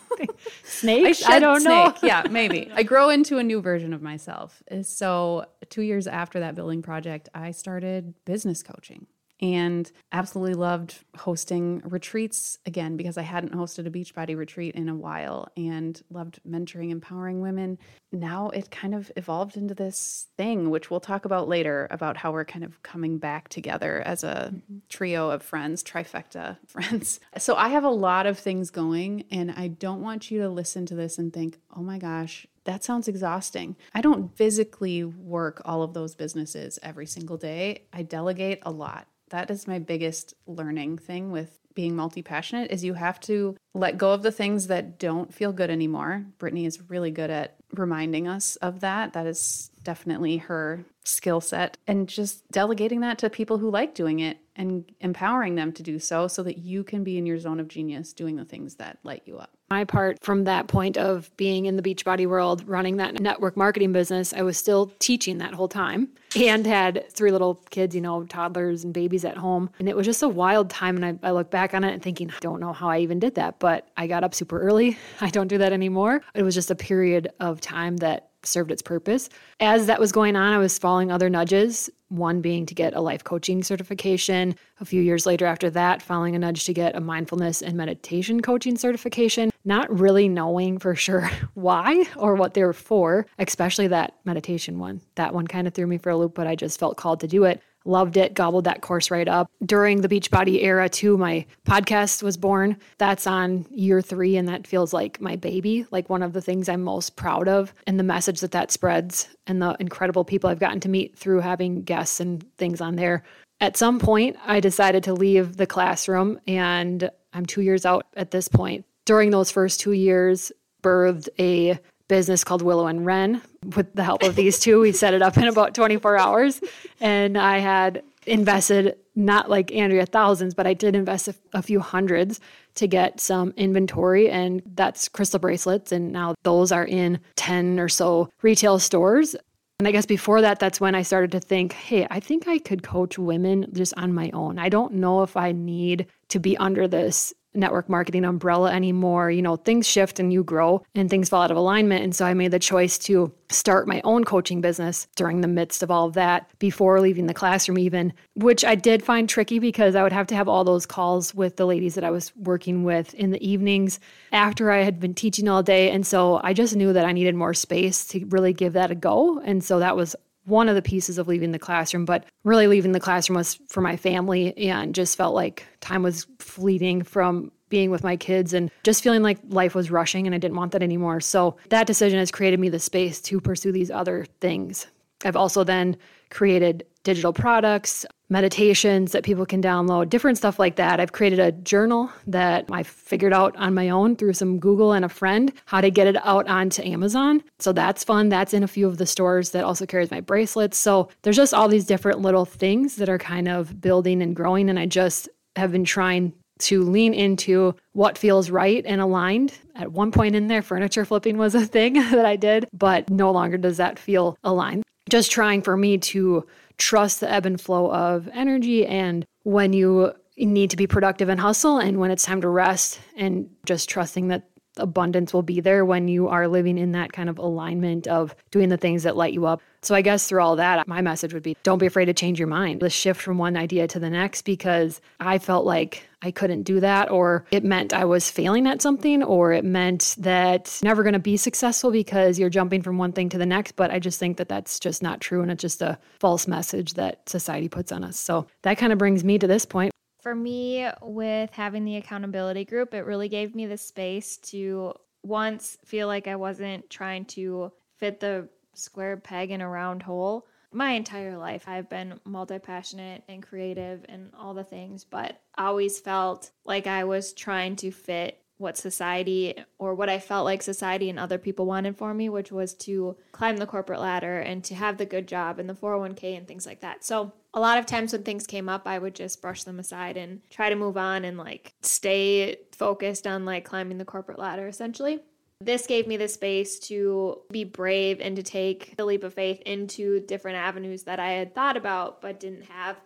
Snakes? 0.64 1.22
I, 1.24 1.34
I 1.36 1.38
don't 1.38 1.62
know. 1.62 1.90
snake. 1.90 2.02
yeah, 2.02 2.22
maybe. 2.30 2.70
I 2.72 2.82
grow 2.82 3.10
into 3.10 3.36
a 3.36 3.42
new 3.42 3.60
version 3.60 3.92
of 3.92 4.00
myself. 4.00 4.62
So, 4.82 5.44
two 5.68 5.82
years 5.82 6.06
after 6.06 6.40
that 6.40 6.54
building 6.54 6.82
project, 6.82 7.28
I 7.34 7.50
started 7.50 8.14
business 8.24 8.62
coaching 8.62 9.06
and 9.40 9.90
absolutely 10.10 10.54
loved 10.54 11.04
hosting 11.16 11.80
retreats 11.84 12.58
again 12.66 12.96
because 12.96 13.16
I 13.16 13.22
hadn't 13.22 13.52
hosted 13.52 13.86
a 13.86 13.90
Beachbody 13.90 14.36
retreat 14.36 14.74
in 14.74 14.88
a 14.88 14.94
while 14.94 15.48
and 15.56 16.00
loved 16.10 16.40
mentoring, 16.48 16.90
empowering 16.90 17.40
women. 17.40 17.78
Now 18.10 18.48
it 18.48 18.70
kind 18.70 18.94
of 18.94 19.12
evolved 19.16 19.56
into 19.56 19.74
this 19.74 20.26
thing, 20.36 20.70
which 20.70 20.90
we'll 20.90 21.00
talk 21.00 21.24
about 21.24 21.48
later 21.48 21.86
about 21.90 22.16
how 22.16 22.32
we're 22.32 22.44
kind 22.44 22.64
of 22.64 22.82
coming 22.82 23.18
back 23.18 23.48
together 23.48 24.02
as 24.04 24.24
a 24.24 24.52
mm-hmm. 24.54 24.78
trio 24.88 25.30
of 25.30 25.42
friends, 25.42 25.84
trifecta 25.84 26.58
friends. 26.66 27.20
So 27.36 27.54
I 27.54 27.68
have 27.68 27.84
a 27.84 27.90
lot 27.90 28.26
of 28.26 28.38
things 28.38 28.70
going, 28.70 29.24
and 29.30 29.52
I 29.52 29.68
don't 29.68 30.02
want 30.02 30.30
you 30.30 30.40
to 30.40 30.48
listen 30.48 30.86
to 30.86 30.94
this 30.94 31.18
and 31.18 31.32
think, 31.32 31.60
oh 31.76 31.82
my 31.82 31.98
gosh, 31.98 32.46
that 32.64 32.82
sounds 32.82 33.08
exhausting. 33.08 33.76
I 33.94 34.00
don't 34.00 34.36
physically 34.36 35.04
work 35.04 35.62
all 35.64 35.82
of 35.82 35.94
those 35.94 36.14
businesses 36.14 36.78
every 36.82 37.06
single 37.06 37.36
day. 37.36 37.84
I 37.92 38.02
delegate 38.02 38.58
a 38.62 38.70
lot 38.70 39.06
that 39.30 39.50
is 39.50 39.66
my 39.66 39.78
biggest 39.78 40.34
learning 40.46 40.98
thing 40.98 41.30
with 41.30 41.58
being 41.74 41.94
multi-passionate 41.94 42.72
is 42.72 42.82
you 42.82 42.94
have 42.94 43.20
to 43.20 43.56
let 43.72 43.98
go 43.98 44.12
of 44.12 44.22
the 44.22 44.32
things 44.32 44.66
that 44.66 44.98
don't 44.98 45.32
feel 45.32 45.52
good 45.52 45.70
anymore. 45.70 46.26
Brittany 46.38 46.66
is 46.66 46.90
really 46.90 47.12
good 47.12 47.30
at 47.30 47.54
reminding 47.72 48.26
us 48.26 48.56
of 48.56 48.80
that. 48.80 49.12
That 49.12 49.26
is 49.26 49.70
definitely 49.84 50.38
her 50.38 50.84
skill 51.04 51.40
set 51.40 51.78
and 51.86 52.08
just 52.08 52.50
delegating 52.50 53.00
that 53.00 53.18
to 53.18 53.30
people 53.30 53.58
who 53.58 53.70
like 53.70 53.94
doing 53.94 54.18
it 54.20 54.38
and 54.56 54.90
empowering 55.00 55.54
them 55.54 55.72
to 55.72 55.82
do 55.82 55.98
so 55.98 56.26
so 56.26 56.42
that 56.42 56.58
you 56.58 56.82
can 56.82 57.04
be 57.04 57.16
in 57.16 57.26
your 57.26 57.38
zone 57.38 57.60
of 57.60 57.68
genius 57.68 58.12
doing 58.12 58.36
the 58.36 58.44
things 58.44 58.74
that 58.74 58.98
light 59.04 59.22
you 59.24 59.38
up. 59.38 59.57
My 59.70 59.84
part 59.84 60.18
from 60.22 60.44
that 60.44 60.66
point 60.66 60.96
of 60.96 61.34
being 61.36 61.66
in 61.66 61.76
the 61.76 61.82
Beachbody 61.82 62.26
world, 62.26 62.66
running 62.66 62.96
that 62.96 63.20
network 63.20 63.56
marketing 63.56 63.92
business, 63.92 64.32
I 64.32 64.42
was 64.42 64.56
still 64.56 64.92
teaching 64.98 65.38
that 65.38 65.52
whole 65.52 65.68
time 65.68 66.08
and 66.36 66.66
had 66.66 67.04
three 67.10 67.30
little 67.30 67.56
kids, 67.70 67.94
you 67.94 68.00
know, 68.00 68.24
toddlers 68.24 68.84
and 68.84 68.94
babies 68.94 69.24
at 69.24 69.36
home. 69.36 69.68
And 69.78 69.88
it 69.88 69.96
was 69.96 70.06
just 70.06 70.22
a 70.22 70.28
wild 70.28 70.70
time. 70.70 70.96
And 70.96 71.20
I, 71.22 71.28
I 71.28 71.32
look 71.32 71.50
back 71.50 71.74
on 71.74 71.84
it 71.84 71.92
and 71.92 72.02
thinking, 72.02 72.30
I 72.30 72.38
don't 72.40 72.60
know 72.60 72.72
how 72.72 72.88
I 72.88 73.00
even 73.00 73.18
did 73.18 73.34
that, 73.34 73.58
but 73.58 73.88
I 73.96 74.06
got 74.06 74.24
up 74.24 74.34
super 74.34 74.58
early. 74.58 74.96
I 75.20 75.28
don't 75.28 75.48
do 75.48 75.58
that 75.58 75.72
anymore. 75.72 76.22
It 76.34 76.42
was 76.42 76.54
just 76.54 76.70
a 76.70 76.74
period 76.74 77.28
of 77.40 77.60
time 77.60 77.98
that 77.98 78.30
served 78.44 78.70
its 78.70 78.82
purpose. 78.82 79.28
As 79.60 79.86
that 79.86 80.00
was 80.00 80.12
going 80.12 80.36
on, 80.36 80.52
I 80.52 80.58
was 80.58 80.78
following 80.78 81.10
other 81.10 81.28
nudges, 81.28 81.90
one 82.08 82.40
being 82.40 82.66
to 82.66 82.74
get 82.74 82.94
a 82.94 83.00
life 83.00 83.24
coaching 83.24 83.62
certification. 83.62 84.54
A 84.80 84.84
few 84.84 85.02
years 85.02 85.26
later, 85.26 85.44
after 85.46 85.70
that, 85.70 86.02
following 86.02 86.34
a 86.34 86.38
nudge 86.38 86.64
to 86.64 86.72
get 86.72 86.96
a 86.96 87.00
mindfulness 87.00 87.62
and 87.62 87.76
meditation 87.76 88.40
coaching 88.40 88.76
certification, 88.76 89.50
not 89.68 89.96
really 89.96 90.28
knowing 90.28 90.78
for 90.78 90.96
sure 90.96 91.30
why 91.54 92.06
or 92.16 92.34
what 92.34 92.54
they 92.54 92.64
were 92.64 92.72
for, 92.72 93.26
especially 93.38 93.86
that 93.88 94.14
meditation 94.24 94.80
one. 94.80 95.00
That 95.14 95.34
one 95.34 95.46
kind 95.46 95.68
of 95.68 95.74
threw 95.74 95.86
me 95.86 95.98
for 95.98 96.10
a 96.10 96.16
loop, 96.16 96.34
but 96.34 96.48
I 96.48 96.56
just 96.56 96.80
felt 96.80 96.96
called 96.96 97.20
to 97.20 97.28
do 97.28 97.44
it 97.44 97.62
loved 97.84 98.16
it, 98.16 98.34
gobbled 98.34 98.64
that 98.64 98.82
course 98.82 99.10
right 99.10 99.26
up. 99.26 99.50
During 99.64 100.00
the 100.00 100.08
Beachbody 100.08 100.62
era, 100.62 100.88
too, 100.88 101.16
my 101.16 101.46
podcast 101.66 102.22
was 102.22 102.36
born. 102.36 102.76
That's 102.98 103.26
on 103.26 103.66
year 103.70 104.02
three, 104.02 104.36
and 104.36 104.48
that 104.48 104.66
feels 104.66 104.92
like 104.92 105.20
my 105.20 105.36
baby, 105.36 105.86
like 105.90 106.10
one 106.10 106.22
of 106.22 106.34
the 106.34 106.42
things 106.42 106.68
I'm 106.68 106.82
most 106.82 107.16
proud 107.16 107.48
of, 107.48 107.72
and 107.86 107.98
the 107.98 108.04
message 108.04 108.40
that 108.40 108.52
that 108.52 108.70
spreads, 108.70 109.28
and 109.46 109.60
the 109.60 109.76
incredible 109.80 110.24
people 110.24 110.50
I've 110.50 110.60
gotten 110.60 110.80
to 110.80 110.88
meet 110.88 111.16
through 111.16 111.40
having 111.40 111.82
guests 111.82 112.20
and 112.20 112.44
things 112.58 112.80
on 112.80 112.96
there. 112.96 113.22
At 113.60 113.76
some 113.76 113.98
point, 113.98 114.36
I 114.44 114.60
decided 114.60 115.04
to 115.04 115.14
leave 115.14 115.56
the 115.56 115.66
classroom, 115.66 116.38
and 116.46 117.10
I'm 117.32 117.46
two 117.46 117.62
years 117.62 117.84
out 117.84 118.06
at 118.16 118.30
this 118.30 118.48
point. 118.48 118.84
During 119.08 119.30
those 119.30 119.50
first 119.50 119.80
two 119.80 119.92
years, 119.92 120.52
birthed 120.82 121.30
a 121.38 121.78
business 122.08 122.44
called 122.44 122.60
Willow 122.60 122.88
and 122.88 123.06
Wren. 123.06 123.40
With 123.74 123.94
the 123.94 124.04
help 124.04 124.22
of 124.22 124.36
these 124.36 124.58
two, 124.60 124.80
we 124.80 124.92
set 124.92 125.14
it 125.14 125.22
up 125.22 125.38
in 125.38 125.44
about 125.44 125.74
24 125.74 126.18
hours. 126.18 126.60
And 127.00 127.38
I 127.38 127.56
had 127.56 128.02
invested 128.26 128.98
not 129.16 129.48
like 129.48 129.72
Andrea 129.72 130.04
thousands, 130.04 130.52
but 130.52 130.66
I 130.66 130.74
did 130.74 130.94
invest 130.94 131.26
a, 131.26 131.34
a, 131.54 131.62
few 131.62 131.80
hundreds 131.80 132.38
to 132.74 132.86
get 132.86 133.18
some 133.18 133.54
inventory, 133.56 134.28
and 134.28 134.60
that's 134.74 135.08
crystal 135.08 135.38
bracelets. 135.38 135.90
And 135.90 136.12
now 136.12 136.34
those 136.42 136.70
are 136.70 136.84
in 136.84 137.18
10 137.36 137.80
or 137.80 137.88
so 137.88 138.28
retail 138.42 138.78
stores. 138.78 139.34
And 139.78 139.88
I 139.88 139.90
guess 139.90 140.04
before 140.04 140.42
that, 140.42 140.58
that's 140.58 140.82
when 140.82 140.94
I 140.94 141.00
started 141.00 141.32
to 141.32 141.40
think, 141.40 141.72
hey, 141.72 142.06
I 142.10 142.20
think 142.20 142.46
I 142.46 142.58
could 142.58 142.82
coach 142.82 143.18
women 143.18 143.70
just 143.72 143.94
on 143.96 144.12
my 144.12 144.28
own. 144.34 144.58
I 144.58 144.68
don't 144.68 144.96
know 144.96 145.22
if 145.22 145.34
I 145.34 145.52
need 145.52 146.08
to 146.28 146.38
be 146.38 146.58
under 146.58 146.86
this 146.86 147.32
network 147.58 147.88
marketing 147.88 148.24
umbrella 148.24 148.72
anymore. 148.72 149.30
You 149.30 149.42
know, 149.42 149.56
things 149.56 149.86
shift 149.86 150.18
and 150.18 150.32
you 150.32 150.44
grow 150.44 150.82
and 150.94 151.10
things 151.10 151.28
fall 151.28 151.42
out 151.42 151.50
of 151.50 151.56
alignment. 151.56 152.04
And 152.04 152.14
so 152.14 152.24
I 152.24 152.34
made 152.34 152.52
the 152.52 152.58
choice 152.58 152.98
to 152.98 153.32
start 153.50 153.88
my 153.88 154.00
own 154.04 154.24
coaching 154.24 154.60
business 154.60 155.06
during 155.16 155.40
the 155.40 155.48
midst 155.48 155.82
of 155.82 155.90
all 155.90 156.06
of 156.06 156.14
that 156.14 156.50
before 156.58 157.00
leaving 157.00 157.26
the 157.26 157.34
classroom, 157.34 157.78
even, 157.78 158.12
which 158.34 158.64
I 158.64 158.74
did 158.74 159.02
find 159.02 159.28
tricky 159.28 159.58
because 159.58 159.94
I 159.94 160.02
would 160.02 160.12
have 160.12 160.26
to 160.28 160.34
have 160.34 160.48
all 160.48 160.64
those 160.64 160.86
calls 160.86 161.34
with 161.34 161.56
the 161.56 161.66
ladies 161.66 161.94
that 161.94 162.04
I 162.04 162.10
was 162.10 162.34
working 162.36 162.84
with 162.84 163.14
in 163.14 163.30
the 163.30 163.46
evenings 163.46 164.00
after 164.32 164.70
I 164.70 164.82
had 164.82 165.00
been 165.00 165.14
teaching 165.14 165.48
all 165.48 165.62
day. 165.62 165.90
And 165.90 166.06
so 166.06 166.40
I 166.42 166.52
just 166.52 166.76
knew 166.76 166.92
that 166.92 167.04
I 167.04 167.12
needed 167.12 167.34
more 167.34 167.54
space 167.54 168.06
to 168.08 168.24
really 168.26 168.52
give 168.52 168.74
that 168.74 168.90
a 168.90 168.94
go. 168.94 169.40
And 169.40 169.64
so 169.64 169.78
that 169.78 169.96
was 169.96 170.14
one 170.48 170.68
of 170.68 170.74
the 170.74 170.82
pieces 170.82 171.18
of 171.18 171.28
leaving 171.28 171.52
the 171.52 171.58
classroom, 171.58 172.04
but 172.04 172.24
really 172.44 172.66
leaving 172.66 172.92
the 172.92 173.00
classroom 173.00 173.36
was 173.36 173.58
for 173.68 173.80
my 173.80 173.96
family 173.96 174.56
and 174.56 174.94
just 174.94 175.16
felt 175.16 175.34
like 175.34 175.64
time 175.80 176.02
was 176.02 176.26
fleeting 176.38 177.02
from 177.02 177.52
being 177.68 177.90
with 177.90 178.02
my 178.02 178.16
kids 178.16 178.54
and 178.54 178.70
just 178.82 179.02
feeling 179.02 179.22
like 179.22 179.38
life 179.48 179.74
was 179.74 179.90
rushing 179.90 180.26
and 180.26 180.34
I 180.34 180.38
didn't 180.38 180.56
want 180.56 180.72
that 180.72 180.82
anymore. 180.82 181.20
So 181.20 181.56
that 181.68 181.86
decision 181.86 182.18
has 182.18 182.30
created 182.30 182.58
me 182.60 182.68
the 182.68 182.78
space 182.78 183.20
to 183.22 183.40
pursue 183.40 183.72
these 183.72 183.90
other 183.90 184.26
things. 184.40 184.86
I've 185.24 185.36
also 185.36 185.64
then 185.64 185.96
created 186.30 186.84
digital 187.04 187.32
products, 187.32 188.04
meditations 188.28 189.12
that 189.12 189.24
people 189.24 189.46
can 189.46 189.62
download, 189.62 190.10
different 190.10 190.36
stuff 190.36 190.58
like 190.58 190.76
that. 190.76 191.00
I've 191.00 191.12
created 191.12 191.38
a 191.38 191.52
journal 191.52 192.10
that 192.26 192.66
I 192.70 192.82
figured 192.82 193.32
out 193.32 193.56
on 193.56 193.72
my 193.72 193.88
own 193.88 194.16
through 194.16 194.34
some 194.34 194.58
Google 194.58 194.92
and 194.92 195.04
a 195.04 195.08
friend 195.08 195.52
how 195.64 195.80
to 195.80 195.90
get 195.90 196.06
it 196.06 196.16
out 196.26 196.46
onto 196.48 196.82
Amazon. 196.82 197.42
So 197.58 197.72
that's 197.72 198.04
fun. 198.04 198.28
That's 198.28 198.52
in 198.52 198.62
a 198.62 198.68
few 198.68 198.86
of 198.86 198.98
the 198.98 199.06
stores 199.06 199.50
that 199.50 199.64
also 199.64 199.86
carries 199.86 200.10
my 200.10 200.20
bracelets. 200.20 200.76
So 200.76 201.08
there's 201.22 201.36
just 201.36 201.54
all 201.54 201.68
these 201.68 201.86
different 201.86 202.20
little 202.20 202.44
things 202.44 202.96
that 202.96 203.08
are 203.08 203.18
kind 203.18 203.48
of 203.48 203.80
building 203.80 204.20
and 204.20 204.36
growing. 204.36 204.68
And 204.68 204.78
I 204.78 204.86
just 204.86 205.28
have 205.56 205.72
been 205.72 205.84
trying 205.84 206.34
to 206.58 206.82
lean 206.82 207.14
into 207.14 207.74
what 207.92 208.18
feels 208.18 208.50
right 208.50 208.84
and 208.84 209.00
aligned. 209.00 209.54
At 209.76 209.92
one 209.92 210.10
point 210.10 210.34
in 210.34 210.48
there, 210.48 210.60
furniture 210.60 211.04
flipping 211.04 211.38
was 211.38 211.54
a 211.54 211.64
thing 211.64 211.92
that 212.10 212.26
I 212.26 212.36
did, 212.36 212.68
but 212.72 213.08
no 213.08 213.30
longer 213.30 213.56
does 213.56 213.78
that 213.78 213.98
feel 213.98 214.36
aligned. 214.44 214.82
Just 215.08 215.30
trying 215.30 215.62
for 215.62 215.76
me 215.76 215.98
to 215.98 216.46
trust 216.76 217.20
the 217.20 217.30
ebb 217.30 217.46
and 217.46 217.60
flow 217.60 217.90
of 217.92 218.28
energy 218.32 218.86
and 218.86 219.24
when 219.42 219.72
you 219.72 220.12
need 220.36 220.70
to 220.70 220.76
be 220.76 220.86
productive 220.86 221.28
and 221.28 221.40
hustle 221.40 221.78
and 221.78 221.98
when 221.98 222.10
it's 222.10 222.24
time 222.24 222.40
to 222.40 222.48
rest 222.48 223.00
and 223.16 223.50
just 223.64 223.88
trusting 223.88 224.28
that 224.28 224.48
abundance 224.78 225.32
will 225.32 225.42
be 225.42 225.60
there 225.60 225.84
when 225.84 226.08
you 226.08 226.28
are 226.28 226.48
living 226.48 226.78
in 226.78 226.92
that 226.92 227.12
kind 227.12 227.28
of 227.28 227.38
alignment 227.38 228.06
of 228.06 228.34
doing 228.50 228.68
the 228.68 228.76
things 228.76 229.02
that 229.02 229.16
light 229.16 229.32
you 229.32 229.46
up. 229.46 229.60
So 229.82 229.94
I 229.94 230.02
guess 230.02 230.26
through 230.26 230.40
all 230.42 230.56
that, 230.56 230.88
my 230.88 231.00
message 231.02 231.32
would 231.32 231.42
be 231.42 231.56
don't 231.62 231.78
be 231.78 231.86
afraid 231.86 232.06
to 232.06 232.14
change 232.14 232.38
your 232.38 232.48
mind. 232.48 232.82
Let's 232.82 232.94
shift 232.94 233.20
from 233.20 233.38
one 233.38 233.56
idea 233.56 233.86
to 233.88 234.00
the 234.00 234.10
next 234.10 234.42
because 234.42 235.00
I 235.20 235.38
felt 235.38 235.64
like 235.64 236.08
I 236.20 236.32
couldn't 236.32 236.64
do 236.64 236.80
that, 236.80 237.10
or 237.10 237.46
it 237.52 237.62
meant 237.62 237.92
I 237.92 238.04
was 238.04 238.28
failing 238.28 238.66
at 238.66 238.82
something, 238.82 239.22
or 239.22 239.52
it 239.52 239.64
meant 239.64 240.16
that 240.18 240.80
never 240.82 241.04
going 241.04 241.12
to 241.12 241.20
be 241.20 241.36
successful 241.36 241.92
because 241.92 242.40
you're 242.40 242.50
jumping 242.50 242.82
from 242.82 242.98
one 242.98 243.12
thing 243.12 243.28
to 243.28 243.38
the 243.38 243.46
next. 243.46 243.76
But 243.76 243.92
I 243.92 244.00
just 244.00 244.18
think 244.18 244.36
that 244.38 244.48
that's 244.48 244.80
just 244.80 245.00
not 245.00 245.20
true. 245.20 245.42
And 245.42 245.50
it's 245.50 245.62
just 245.62 245.80
a 245.80 245.96
false 246.18 246.48
message 246.48 246.94
that 246.94 247.28
society 247.28 247.68
puts 247.68 247.92
on 247.92 248.02
us. 248.02 248.18
So 248.18 248.48
that 248.62 248.78
kind 248.78 248.92
of 248.92 248.98
brings 248.98 249.22
me 249.22 249.38
to 249.38 249.46
this 249.46 249.64
point. 249.64 249.92
For 250.20 250.34
me, 250.34 250.88
with 251.00 251.50
having 251.50 251.84
the 251.84 251.96
accountability 251.96 252.64
group, 252.64 252.92
it 252.92 253.06
really 253.06 253.28
gave 253.28 253.54
me 253.54 253.66
the 253.66 253.78
space 253.78 254.36
to 254.38 254.94
once 255.22 255.78
feel 255.84 256.06
like 256.06 256.26
I 256.26 256.36
wasn't 256.36 256.90
trying 256.90 257.24
to 257.26 257.72
fit 257.96 258.20
the 258.20 258.48
square 258.74 259.16
peg 259.16 259.50
in 259.50 259.60
a 259.60 259.68
round 259.68 260.02
hole. 260.02 260.46
My 260.70 260.90
entire 260.90 261.36
life 261.38 261.64
I've 261.66 261.88
been 261.88 262.20
multi 262.24 262.58
passionate 262.58 263.22
and 263.28 263.42
creative 263.42 264.04
and 264.08 264.32
all 264.38 264.54
the 264.54 264.64
things, 264.64 265.04
but 265.04 265.40
always 265.56 265.98
felt 265.98 266.50
like 266.64 266.86
I 266.86 267.04
was 267.04 267.32
trying 267.32 267.76
to 267.76 267.90
fit 267.90 268.37
what 268.58 268.76
society 268.76 269.54
or 269.78 269.94
what 269.94 270.08
I 270.08 270.18
felt 270.18 270.44
like 270.44 270.62
society 270.62 271.08
and 271.08 271.18
other 271.18 271.38
people 271.38 271.64
wanted 271.64 271.96
for 271.96 272.12
me, 272.12 272.28
which 272.28 272.52
was 272.52 272.74
to 272.74 273.16
climb 273.32 273.56
the 273.56 273.66
corporate 273.66 274.00
ladder 274.00 274.40
and 274.40 274.62
to 274.64 274.74
have 274.74 274.98
the 274.98 275.06
good 275.06 275.26
job 275.26 275.58
and 275.58 275.68
the 275.68 275.74
401k 275.74 276.36
and 276.36 276.46
things 276.46 276.66
like 276.66 276.80
that. 276.80 277.04
So, 277.04 277.32
a 277.54 277.60
lot 277.60 277.78
of 277.78 277.86
times 277.86 278.12
when 278.12 278.24
things 278.24 278.46
came 278.46 278.68
up, 278.68 278.86
I 278.86 278.98
would 278.98 279.14
just 279.14 279.40
brush 279.40 279.64
them 279.64 279.78
aside 279.78 280.16
and 280.16 280.42
try 280.50 280.68
to 280.68 280.76
move 280.76 280.96
on 280.96 281.24
and 281.24 281.38
like 281.38 281.72
stay 281.80 282.58
focused 282.72 283.26
on 283.26 283.44
like 283.44 283.64
climbing 283.64 283.98
the 283.98 284.04
corporate 284.04 284.38
ladder 284.38 284.68
essentially. 284.68 285.20
This 285.60 285.86
gave 285.86 286.06
me 286.06 286.16
the 286.16 286.28
space 286.28 286.78
to 286.80 287.40
be 287.50 287.64
brave 287.64 288.20
and 288.20 288.36
to 288.36 288.42
take 288.42 288.96
the 288.96 289.04
leap 289.04 289.24
of 289.24 289.34
faith 289.34 289.60
into 289.62 290.20
different 290.20 290.58
avenues 290.58 291.04
that 291.04 291.18
I 291.18 291.30
had 291.30 291.54
thought 291.54 291.76
about 291.76 292.20
but 292.20 292.38
didn't 292.38 292.64
have 292.64 292.96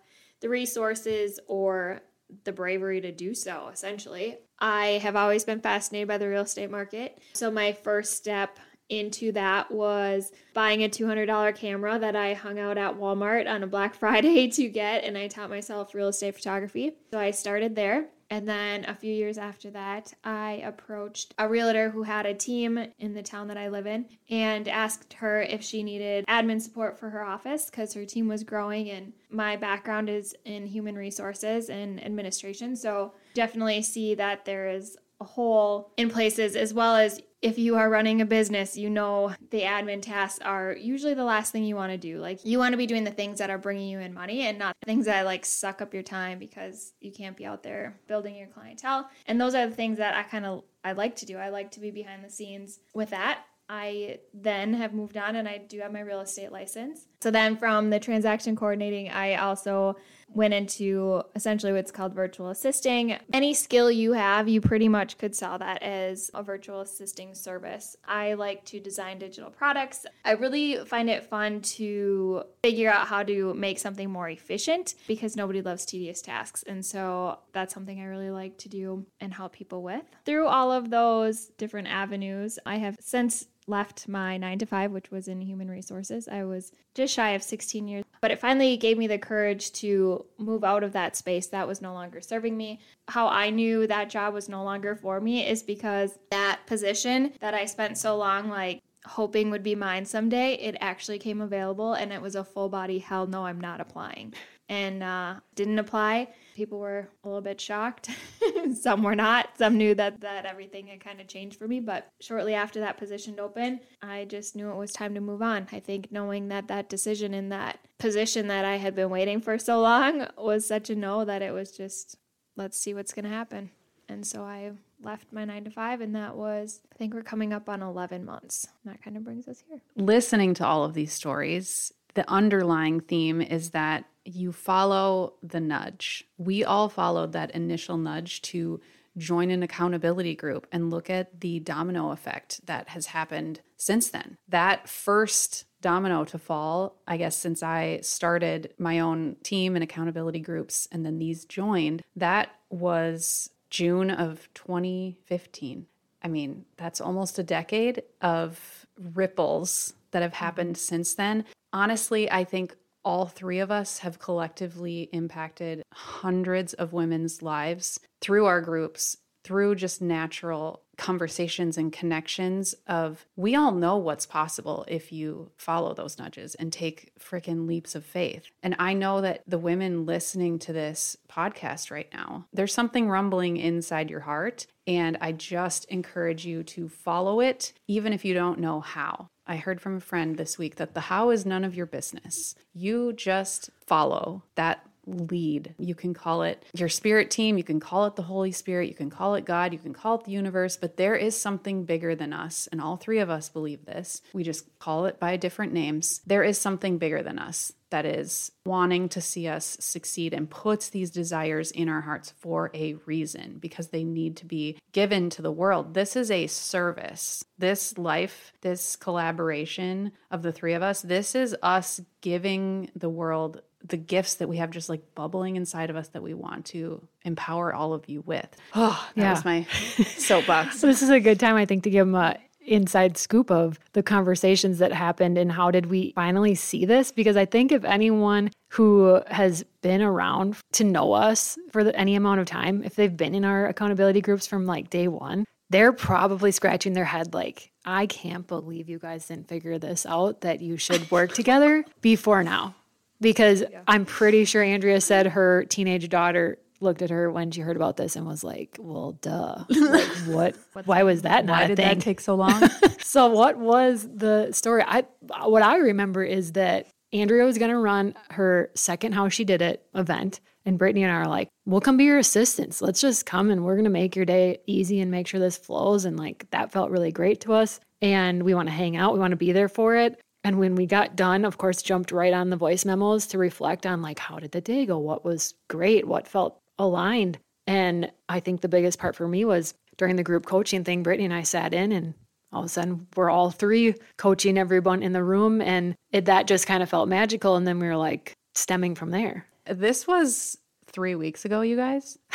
the 0.41 0.49
resources 0.49 1.39
or 1.47 2.03
the 2.45 2.53
bravery 2.53 3.01
to 3.01 3.13
do 3.13 3.35
so, 3.35 3.69
essentially. 3.73 4.39
I 4.63 5.01
have 5.03 5.17
always 5.17 5.45
been 5.45 5.61
fascinated 5.61 6.07
by 6.07 6.19
the 6.19 6.29
real 6.29 6.43
estate 6.43 6.71
market. 6.71 7.19
So, 7.35 7.51
my 7.51 7.73
first 7.73 8.17
step 8.17 8.59
into 8.89 9.33
that 9.33 9.71
was 9.73 10.31
buying 10.55 10.85
a 10.85 10.89
$200 10.89 11.57
camera 11.57 11.99
that 11.99 12.15
I 12.15 12.35
hung 12.35 12.59
out 12.59 12.79
at 12.79 12.97
Walmart 12.97 13.49
on 13.49 13.65
a 13.65 13.67
Black 13.67 13.95
Friday 13.99 14.49
to 14.53 14.69
get, 14.69 15.03
and 15.03 15.19
I 15.19 15.27
taught 15.27 15.51
myself 15.51 15.95
real 15.95 16.09
estate 16.09 16.37
photography. 16.37 16.93
So, 17.11 17.19
I 17.19 17.33
started 17.33 17.75
there. 17.75 18.07
And 18.33 18.49
then 18.49 18.87
a 18.87 18.95
few 18.95 19.13
years 19.13 19.37
after 19.37 19.69
that, 19.73 20.15
I 20.25 20.63
approached 20.65 21.35
a 21.37 21.47
realtor 21.47 21.91
who 21.91 22.03
had 22.03 22.25
a 22.25 22.33
team 22.33 22.83
in 22.99 23.13
the 23.13 23.23
town 23.23 23.49
that 23.49 23.59
I 23.59 23.69
live 23.69 23.87
in 23.87 24.07
and 24.31 24.67
asked 24.69 25.13
her 25.13 25.43
if 25.43 25.63
she 25.63 25.83
needed 25.83 26.25
admin 26.27 26.59
support 26.59 26.99
for 26.99 27.11
her 27.11 27.23
office 27.23 27.67
because 27.67 27.93
her 27.93 28.07
team 28.07 28.29
was 28.29 28.43
growing. 28.43 28.89
And 28.89 29.13
my 29.29 29.57
background 29.57 30.09
is 30.09 30.35
in 30.47 30.65
human 30.65 30.95
resources 30.95 31.69
and 31.69 32.03
administration. 32.03 32.75
So 32.75 33.13
definitely 33.35 33.83
see 33.83 34.15
that 34.15 34.47
there 34.47 34.71
is 34.71 34.97
a 35.21 35.25
hole 35.25 35.93
in 35.99 36.09
places 36.09 36.57
as 36.57 36.73
well 36.73 36.97
as 36.97 37.21
if 37.43 37.59
you 37.59 37.75
are 37.77 37.91
running 37.91 38.21
a 38.21 38.25
business, 38.25 38.77
you 38.77 38.89
know 38.89 39.35
the 39.51 39.63
admin 39.63 40.01
tasks 40.01 40.39
are 40.45 40.77
usually 40.79 41.15
the 41.15 41.25
last 41.25 41.51
thing 41.51 41.65
you 41.65 41.75
want 41.75 41.91
to 41.91 41.99
do. 41.99 42.19
Like 42.19 42.45
you 42.45 42.59
want 42.59 42.73
to 42.73 42.77
be 42.77 42.87
doing 42.87 43.03
the 43.03 43.11
things 43.11 43.39
that 43.39 43.51
are 43.51 43.59
bringing 43.59 43.89
you 43.89 43.99
in 43.99 44.15
money 44.15 44.43
and 44.43 44.59
not 44.59 44.77
things 44.87 45.07
that 45.07 45.27
like 45.27 45.45
suck 45.45 45.83
up 45.83 45.93
your 45.93 46.05
time 46.05 46.39
because 46.39 46.93
you 47.01 47.11
can't 47.11 47.37
be 47.37 47.45
out 47.45 47.65
there 47.65 47.99
building 48.07 48.37
your 48.37 48.47
clientele. 48.47 49.11
And 49.27 49.41
those 49.41 49.57
are 49.57 49.67
the 49.67 49.75
things 49.75 49.99
that 49.99 50.15
I 50.15 50.23
kind 50.23 50.47
of 50.47 50.63
I 50.85 50.93
like 50.93 51.17
to 51.17 51.27
do. 51.27 51.37
I 51.37 51.49
like 51.49 51.73
to 51.73 51.81
be 51.81 51.91
behind 51.91 52.25
the 52.25 52.31
scenes 52.31 52.79
with 52.95 53.11
that. 53.11 53.45
I 53.69 54.19
then 54.35 54.75
have 54.75 54.93
moved 54.93 55.17
on 55.17 55.37
and 55.37 55.49
I 55.49 55.59
do 55.59 55.81
have 55.81 55.93
my 55.93 56.01
real 56.01 56.21
estate 56.21 56.53
license. 56.53 57.07
So 57.21 57.31
then 57.31 57.57
from 57.57 57.91
the 57.91 57.99
transaction 57.99 58.55
coordinating, 58.55 59.09
I 59.11 59.37
also 59.37 59.97
went 60.35 60.55
into 60.55 61.23
essentially 61.35 61.73
what's 61.73 61.91
called 61.91 62.15
virtual 62.15 62.49
assisting. 62.49 63.19
Any 63.33 63.55
skill 63.55 63.91
you 63.91 64.13
have, 64.13 64.49
you 64.49 64.61
pretty 64.61 64.89
much 64.89 65.19
could 65.19 65.35
sell 65.35 65.59
that 65.59 65.83
as 65.83 66.31
a 66.35 66.43
virtual 66.43 66.81
assisting 66.81 67.35
service. 67.35 67.97
I 68.07 68.35
like 68.35 68.65
to 68.67 68.81
design 68.81 69.19
digital 69.19 69.51
products. 69.51 70.07
I 70.25 70.33
really 70.33 70.85
find 70.85 71.11
it 71.11 71.25
fun 71.25 71.61
to 71.63 72.45
figure 72.63 72.91
out 72.91 73.07
how 73.09 73.23
to 73.25 73.55
make 73.55 73.79
something 73.79 74.11
more 74.11 74.29
efficient 74.29 74.95
because 75.07 75.37
nobody 75.37 75.63
loves 75.63 75.85
tedious 75.85 76.23
tasks. 76.23 76.63
And 76.65 76.85
so 76.85 77.39
that's 77.53 77.75
something 77.75 78.01
I 78.01 78.05
really 78.05 78.31
like 78.31 78.59
to 78.59 78.69
do 78.69 79.07
and 79.21 79.33
help 79.33 79.53
people 79.53 79.83
with. 79.83 80.05
Through 80.25 80.47
all 80.47 80.73
of 80.73 80.91
those 80.91 81.47
different 81.59 81.89
avenues, 81.89 82.59
I 82.65 82.77
have 82.77 82.97
since 83.01 83.47
left 83.67 84.09
my 84.09 84.37
nine 84.37 84.59
to 84.59 84.67
five, 84.67 84.91
which 84.91 85.11
was 85.11 85.29
in 85.29 85.41
human 85.41 85.71
resources. 85.71 86.29
I 86.29 86.45
was 86.45 86.73
just 86.95 87.15
shy 87.15 87.31
of 87.31 87.43
16 87.43 87.87
years, 87.89 88.05
but 88.21 88.31
it 88.31 88.41
finally 88.41 88.77
gave 88.77 88.99
me 88.99 89.07
the 89.07 89.19
courage 89.19 89.73
to 89.73 90.27
move 90.39 90.65
out 90.65 90.83
of 90.83 90.93
that 90.93 91.17
space 91.17 91.47
that 91.49 91.69
was 91.69 91.81
no 91.81 91.93
longer 91.93 92.21
serving 92.21 92.57
me. 92.57 92.81
How 93.09 93.29
I 93.29 93.51
knew 93.51 93.87
that 93.87 94.11
job 94.11 94.35
was 94.35 94.49
no 94.49 94.65
longer 94.65 94.97
for 94.97 95.21
me 95.21 95.47
is 95.47 95.63
because 95.63 96.19
that 96.31 96.61
position 96.67 97.33
that 97.41 97.55
I 97.55 97.65
spent 97.67 97.99
so 97.99 98.17
long, 98.17 98.49
like, 98.49 98.83
hoping 99.07 99.51
would 99.51 99.63
be 99.63 99.75
mine 99.75 100.05
someday, 100.05 100.55
it 100.55 100.77
actually 100.81 101.19
came 101.19 101.41
available 101.41 101.95
and 101.95 102.13
it 102.13 102.23
was 102.23 102.37
a 102.37 102.45
full 102.45 102.69
body 102.69 102.99
hell 102.99 103.27
no, 103.27 103.47
I'm 103.47 103.61
not 103.61 103.81
applying. 103.81 104.35
And 104.73 105.03
uh, 105.03 105.35
didn't 105.55 105.79
apply 105.79 106.29
People 106.55 106.79
were 106.79 107.09
a 107.25 107.29
little 107.29 107.41
bit 107.41 107.61
shocked. 107.61 108.11
some 108.81 109.03
were 109.03 109.15
not. 109.15 109.57
Some 109.57 109.77
knew 109.79 109.95
that 109.95 110.21
that 110.21 110.45
everything 110.45 110.87
had 110.87 111.03
kind 111.03 111.21
of 111.21 111.27
changed 111.27 111.59
for 111.59 111.67
me. 111.67 111.81
But 111.81 112.11
shortly 112.21 112.55
after 112.55 112.81
that 112.81 112.99
position 112.99 113.41
opened, 113.41 113.81
I 114.03 114.27
just 114.27 114.55
knew 114.55 114.71
it 114.71 114.77
was 114.77 114.93
time 114.93 115.15
to 115.15 115.21
move 115.21 115.41
on. 115.41 115.67
I 115.73 115.81
think 115.81 116.13
knowing 116.13 116.49
that 116.49 116.69
that 116.69 116.89
decision 116.89 117.33
in 117.33 117.49
that 117.49 117.79
position 117.99 118.49
that 118.49 118.65
I 118.65 118.77
had 118.77 118.95
been 118.95 119.11
waiting 119.11 119.41
for 119.41 119.59
so 119.59 119.81
long 119.81 120.27
was 120.37 120.67
such 120.67 120.91
a 120.91 120.95
no 120.95 121.25
that 121.25 121.43
it 121.43 121.55
was 121.55 121.73
just 121.73 122.17
let's 122.57 122.77
see 122.77 122.93
what's 122.93 123.15
going 123.15 123.25
to 123.25 123.31
happen. 123.31 123.71
And 124.09 124.27
so 124.27 124.43
I 124.43 124.73
left 125.03 125.33
my 125.33 125.47
nine 125.47 125.65
to 125.65 125.71
five, 125.71 126.03
and 126.03 126.15
that 126.15 126.37
was, 126.37 126.83
I 126.93 126.97
think 126.97 127.15
we're 127.15 127.23
coming 127.23 127.53
up 127.55 127.69
on 127.69 127.81
11 127.83 128.27
months. 128.27 128.67
And 128.85 128.93
that 128.93 129.03
kind 129.03 129.17
of 129.17 129.25
brings 129.25 129.49
us 129.49 129.63
here. 129.67 129.81
Listening 129.97 130.53
to 130.55 130.67
all 130.67 130.85
of 130.85 130.93
these 130.93 131.15
stories, 131.15 131.95
the 132.13 132.29
underlying 132.31 133.01
theme 133.01 133.41
is 133.41 133.71
that 133.71 134.05
you 134.25 134.53
follow 134.53 135.35
the 135.43 135.61
nudge. 135.61 136.27
We 136.39 136.65
all 136.65 136.89
followed 136.89 137.33
that 137.33 137.53
initial 137.53 137.97
nudge 137.97 138.43
to 138.43 138.81
join 139.17 139.51
an 139.51 139.63
accountability 139.63 140.35
group 140.35 140.67
and 140.73 140.91
look 140.91 141.11
at 141.11 141.41
the 141.41 141.61
domino 141.61 142.11
effect 142.11 142.65
that 142.67 142.89
has 142.91 143.07
happened 143.07 143.61
since 143.77 144.09
then. 144.09 144.39
That 144.49 144.89
first 144.89 145.65
domino 145.81 146.25
to 146.25 146.39
fall, 146.39 146.97
I 147.07 147.17
guess, 147.17 147.37
since 147.37 147.63
I 147.63 148.01
started 148.03 148.73
my 148.79 149.01
own 149.01 149.37
team 149.43 149.75
and 149.75 149.83
accountability 149.83 150.41
groups 150.41 150.89
and 150.91 151.05
then 151.05 151.19
these 151.19 151.45
joined, 151.45 152.03
that 152.17 152.51
was 152.71 153.51
June 153.69 154.11
of 154.11 154.49
2015. 154.55 155.87
I 156.23 156.29
mean, 156.29 156.65
that's 156.77 157.01
almost 157.01 157.39
a 157.39 157.43
decade 157.43 158.03
of 158.21 158.87
ripples 158.97 159.95
that 160.13 160.23
have 160.23 160.35
happened 160.35 160.77
mm-hmm. 160.77 160.81
since 160.81 161.15
then. 161.15 161.45
Honestly, 161.73 162.31
I 162.31 162.45
think 162.45 162.77
all 163.05 163.27
three 163.27 163.59
of 163.59 163.71
us 163.71 163.99
have 163.99 164.19
collectively 164.19 165.09
impacted 165.13 165.83
hundreds 165.93 166.73
of 166.75 166.93
women's 166.93 167.43
lives 167.43 167.99
through 168.21 168.47
our 168.47 168.61
groups, 168.61 169.17
through 169.45 169.75
just 169.75 170.01
natural 170.01 170.83
conversations 170.97 171.77
and 171.77 171.93
connections 171.93 172.75
of 172.87 173.27
we 173.35 173.57
all 173.57 173.73
know 173.73 173.97
what's 173.97 174.27
possible 174.27 174.85
if 174.87 175.11
you 175.11 175.51
follow 175.57 175.95
those 175.95 176.19
nudges 176.19 176.55
and 176.57 176.73
take 176.73 177.11
freaking 177.19 177.67
leaps 177.67 177.95
of 177.95 178.05
faith. 178.05 178.45
And 178.63 178.77
I 178.79 178.93
know 178.93 179.21
that 179.21 179.43
the 179.47 179.59
women 179.59 180.07
listening 180.07 180.59
to 180.61 180.73
this 180.73 181.17
podcast 181.29 181.91
right 181.91 182.09
now, 182.13 182.47
there's 182.53 182.75
something 182.75 183.09
rumbling 183.09 183.57
inside 183.57 184.11
your 184.11 184.21
heart 184.21 184.67
and 184.87 185.17
I 185.21 185.33
just 185.33 185.85
encourage 185.87 186.45
you 186.45 186.63
to 186.65 186.89
follow 186.89 187.41
it 187.41 187.73
even 187.89 188.13
if 188.13 188.25
you 188.25 188.35
don't 188.35 188.61
know 188.61 188.81
how. 188.81 189.29
I 189.47 189.57
heard 189.57 189.81
from 189.81 189.97
a 189.97 190.01
friend 190.01 190.37
this 190.37 190.59
week 190.59 190.77
that 190.77 190.95
the 190.95 191.01
how 191.03 191.31
is 191.31 191.45
none 191.45 191.65
of 191.65 191.75
your 191.75 191.87
business. 191.87 192.55
You 192.73 193.13
just 193.13 193.71
follow 193.87 194.45
that 194.55 194.87
lead. 195.13 195.75
You 195.79 195.95
can 195.95 196.15
call 196.15 196.43
it 196.43 196.65
your 196.75 196.89
spirit 196.89 197.31
team, 197.31 197.59
you 197.59 197.65
can 197.65 197.81
call 197.81 198.07
it 198.07 198.17
the 198.17 198.23
Holy 198.23 198.53
Spirit, 198.53 198.89
you 198.89 198.95
can 198.95 199.11
call 199.11 199.35
it 199.35 199.45
God, 199.45 199.73
you 199.73 199.79
can 199.79 199.93
call 199.93 200.17
it 200.17 200.25
the 200.25 200.33
universe, 200.33 200.77
but 200.77 200.97
there 200.97 201.17
is 201.17 201.41
something 201.41 201.85
bigger 201.85 202.15
than 202.15 202.33
us. 202.33 202.69
And 202.71 202.81
all 202.81 202.97
three 202.97 203.19
of 203.19 203.31
us 203.31 203.49
believe 203.49 203.85
this. 203.85 204.23
We 204.33 204.43
just 204.43 204.79
call 204.79 205.07
it 205.07 205.21
by 205.21 205.37
different 205.37 205.73
names. 205.73 206.21
There 206.27 206.43
is 206.43 206.59
something 206.59 206.99
bigger 206.99 207.23
than 207.23 207.39
us 207.39 207.73
that 207.93 208.07
is 208.07 208.51
wanting 208.65 209.07
to 209.07 209.21
see 209.21 209.47
us 209.47 209.77
succeed 209.79 210.33
and 210.33 210.49
puts 210.49 210.89
these 210.89 211.11
desires 211.11 211.71
in 211.71 211.91
our 211.91 212.01
hearts 212.01 212.33
for 212.39 212.71
a 212.73 212.95
reason 213.05 213.59
because 213.61 213.89
they 213.89 214.03
need 214.03 214.35
to 214.35 214.47
be 214.47 214.79
given 214.93 215.29
to 215.29 215.43
the 215.43 215.53
world. 215.53 215.93
This 215.93 216.17
is 216.17 216.31
a 216.31 216.47
service. 216.47 217.45
This 217.59 217.99
life, 217.99 218.55
this 218.63 218.97
collaboration 218.97 220.13
of 220.31 220.43
the 220.43 220.53
three 220.53 220.73
of 220.73 220.83
us, 220.83 221.03
this 221.03 221.35
is 221.35 221.55
us 221.63 222.01
giving 222.23 222.91
the 222.97 223.11
world 223.11 223.61
the 223.87 223.97
gifts 223.97 224.35
that 224.37 224.49
we 224.49 224.57
have 224.59 224.71
just 224.71 224.89
like 224.89 225.15
bubbling 225.15 225.57
inside 225.57 225.91
of 225.91 225.97
us 225.97 226.09
that 226.09 226.23
we 226.23 226.35
want 226.35 226.67
to 226.67 227.01
empower 227.25 227.75
all 227.75 227.93
of 227.93 228.09
you 228.09 228.23
with. 228.27 228.47
Oh, 228.75 229.09
that 229.17 229.21
Yeah. 229.23 229.33
was 229.33 229.45
my 229.45 229.65
soapbox. 230.17 230.79
So 230.81 230.87
this 230.87 231.03
is 231.03 231.11
a 231.11 231.21
good 231.21 231.39
time, 231.41 231.57
I 231.57 231.67
think, 231.67 231.85
to 231.85 231.91
give 231.91 232.07
them 232.07 232.15
a 232.15 232.39
inside 232.65 233.17
scoop 233.19 233.51
of 233.51 233.79
the 233.93 234.03
conversations 234.05 234.79
that 234.79 234.93
happened 234.93 235.37
and 235.37 235.51
how 235.51 235.71
did 235.73 235.87
we 235.87 236.13
finally 236.15 236.55
see 236.55 236.85
this 236.85 237.11
because 237.11 237.37
i 237.37 237.45
think 237.45 237.73
if 237.73 237.83
anyone 237.83 238.49
who 238.69 239.21
has 239.27 239.65
been 239.81 240.01
around 240.01 240.57
to 240.71 240.85
know 240.85 241.13
us 241.13 241.59
for 241.73 241.83
the, 241.83 241.95
any 241.99 242.15
amount 242.15 242.39
of 242.39 242.47
time 242.47 242.85
if 242.85 242.95
they've 242.95 243.17
been 243.17 243.35
in 243.35 243.45
our 243.45 243.67
accountability 243.67 244.21
groups 244.21 244.47
from 244.47 244.65
like 244.65 244.89
day 244.91 245.09
one 245.09 245.45
they're 245.71 245.93
probably 245.93 246.53
scratching 246.53 246.93
their 246.93 247.05
head 247.05 247.35
like 247.35 247.73
i 247.85 248.07
can't 248.07 248.47
believe 248.47 248.89
you 248.89 249.01
guys 249.01 249.27
didn't 249.27 249.49
figure 249.49 249.77
this 249.77 250.07
out 250.07 250.43
that 250.43 250.61
you 250.61 250.77
should 250.77 251.11
work 251.11 251.33
together 251.33 251.85
before 252.01 252.45
now 252.45 252.77
because 253.23 253.65
i'm 253.89 254.05
pretty 254.05 254.45
sure 254.45 254.63
andrea 254.63 255.01
said 255.01 255.27
her 255.27 255.65
teenage 255.65 256.09
daughter 256.09 256.59
looked 256.81 257.01
at 257.01 257.11
her 257.11 257.31
when 257.31 257.51
she 257.51 257.61
heard 257.61 257.77
about 257.77 257.97
this 257.97 258.17
and 258.17 258.27
was 258.27 258.45
like 258.45 258.77
well 258.79 259.13
duh 259.23 259.65
like 259.71 260.09
what 260.27 260.57
why 260.85 261.03
was 261.03 261.23
that 261.23 261.45
not 261.45 261.63
Why 261.63 261.67
did 261.69 261.77
thing 261.77 261.99
that 261.99 262.01
take 262.01 262.21
so 262.21 262.35
long? 262.35 262.69
so 263.03 263.29
what 263.29 263.59
was 263.59 264.09
the 264.13 264.53
story? 264.53 264.83
I 264.87 265.05
what 265.45 265.63
I 265.63 265.77
remember 265.77 266.25
is 266.25 266.53
that 266.53 266.87
Andrea 267.13 267.45
was 267.45 267.59
going 267.59 267.71
to 267.71 267.79
run 267.79 268.15
her 268.31 268.71
second 268.75 269.13
how 269.13 269.29
she 269.29 269.45
did 269.45 269.61
it 269.61 269.85
event 269.95 270.41
and 270.65 270.79
Brittany 270.79 271.03
and 271.03 271.13
I 271.13 271.17
are 271.17 271.29
like, 271.29 271.49
"We'll 271.67 271.81
come 271.81 271.97
be 271.97 272.05
your 272.05 272.19
assistants. 272.19 272.81
Let's 272.81 273.01
just 273.01 273.27
come 273.27 273.51
and 273.51 273.65
we're 273.65 273.75
going 273.75 273.85
to 273.85 273.91
make 273.91 274.17
your 274.17 274.25
day 274.25 274.59
easy 274.67 275.01
and 275.01 275.11
make 275.11 275.27
sure 275.27 275.41
this 275.41 275.57
flows." 275.57 276.05
And 276.05 276.19
like 276.19 276.49
that 276.51 276.73
felt 276.73 276.91
really 276.91 277.13
great 277.13 277.41
to 277.43 277.53
us 277.53 277.81
and 278.01 278.43
we 278.43 278.55
want 278.55 278.69
to 278.69 278.75
hang 278.75 278.97
out, 278.97 279.13
we 279.13 279.21
want 279.21 279.33
to 279.33 279.37
be 279.37 279.53
there 279.53 279.69
for 279.69 279.95
it. 279.97 280.21
And 280.45 280.59
when 280.59 280.75
we 280.75 280.87
got 280.87 281.17
done, 281.17 281.45
of 281.45 281.59
course, 281.59 281.83
jumped 281.83 282.13
right 282.13 282.33
on 282.33 282.51
the 282.51 282.57
voice 282.57 282.85
memos 282.85 283.27
to 283.29 283.39
reflect 283.39 283.87
on 283.87 284.03
like 284.03 284.19
how 284.19 284.39
did 284.39 284.53
the 284.53 284.61
day 284.61 284.87
go? 284.87 284.99
What 284.99 285.25
was 285.25 285.55
great? 285.69 286.07
What 286.07 286.27
felt 286.27 286.59
aligned? 286.79 287.39
And 287.67 288.11
I 288.29 288.41
think 288.41 288.61
the 288.61 288.69
biggest 288.69 288.99
part 288.99 289.15
for 289.15 289.29
me 289.29 289.45
was 289.45 289.75
during 289.99 290.17
the 290.17 290.25
group 290.25 290.47
coaching 290.47 290.83
thing, 290.83 291.03
Brittany 291.03 291.27
and 291.27 291.35
I 291.35 291.43
sat 291.43 291.73
in 291.73 291.93
and 291.93 292.15
all 292.53 292.61
of 292.61 292.67
a 292.67 292.69
sudden 292.69 293.07
we're 293.17 293.31
all 293.31 293.51
three 293.51 293.95
coaching 294.19 294.59
everyone 294.59 295.03
in 295.03 295.13
the 295.13 295.23
room 295.23 295.63
and 295.63 295.95
it, 296.11 296.25
that 296.27 296.47
just 296.47 296.67
kind 296.67 296.83
of 296.83 296.89
felt 296.89 297.09
magical 297.09 297.57
and 297.57 297.67
then 297.67 297.79
we 297.79 297.87
were 297.87 297.97
like 297.97 298.35
stemming 298.55 298.95
from 298.95 299.11
there 299.11 299.47
this 299.67 300.07
was 300.07 300.59
three 300.87 301.15
weeks 301.15 301.45
ago, 301.45 301.61
you 301.63 301.77
guys. 301.77 302.19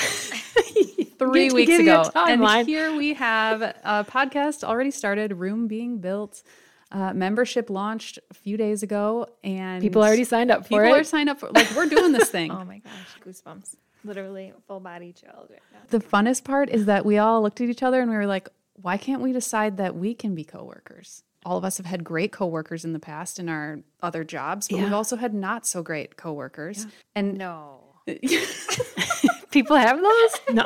Three 1.20 1.50
weeks 1.50 1.72
give 1.72 1.82
you 1.82 1.93
a 1.93 2.02
ago. 2.02 2.12
And 2.28 2.67
here 2.67 2.96
we 2.96 3.15
have 3.15 3.62
a 3.62 4.06
podcast 4.08 4.63
already 4.63 4.91
started, 4.91 5.34
room 5.34 5.67
being 5.67 5.98
built. 5.98 6.43
Uh, 6.91 7.13
membership 7.13 7.69
launched 7.69 8.17
a 8.32 8.34
few 8.34 8.56
days 8.56 8.82
ago, 8.82 9.28
and 9.43 9.82
people 9.82 10.02
already 10.02 10.23
signed 10.23 10.52
up 10.52 10.63
for 10.63 10.69
people 10.69 10.86
are 10.86 11.00
it 11.02 11.08
signed 11.08 11.30
up 11.30 11.39
for 11.39 11.50
like 11.50 11.69
we're 11.76 11.86
doing 11.86 12.13
this 12.13 12.30
thing. 12.38 12.50
Oh 12.50 12.63
my 12.63 12.80
gosh, 12.80 13.17
goosebumps. 13.26 13.76
Literally 14.06 14.54
full 14.67 14.80
body 14.80 15.12
chills 15.12 15.50
right 15.50 15.60
now. 15.73 15.80
The 15.89 16.00
funnest 16.00 16.45
part 16.45 16.69
is 16.69 16.86
that 16.86 17.06
we 17.06 17.17
all 17.17 17.41
looked 17.41 17.60
at 17.60 17.67
each 17.67 17.84
other 17.84 18.00
and 18.00 18.10
we 18.10 18.15
were 18.15 18.26
like, 18.26 18.47
why 18.82 18.95
can't 18.97 19.21
we 19.21 19.34
decide 19.34 19.78
that 19.78 19.95
we 19.95 20.13
can 20.13 20.34
be 20.34 20.45
coworkers? 20.45 21.23
All 21.45 21.58
of 21.58 21.65
us 21.65 21.78
have 21.78 21.86
had 21.86 22.04
great 22.04 22.32
coworkers 22.32 22.86
in 22.86 22.93
the 22.93 23.00
past 23.00 23.38
in 23.39 23.50
our 23.50 23.80
other 24.02 24.23
jobs, 24.23 24.67
but 24.69 24.80
we've 24.80 24.93
also 24.93 25.15
had 25.17 25.34
not 25.34 25.65
so 25.65 25.82
great 25.82 26.15
coworkers. 26.15 26.88
And 27.15 27.38
No. 27.38 27.80
people 29.58 29.76
have 29.76 30.00
those 30.02 30.41
no 30.54 30.63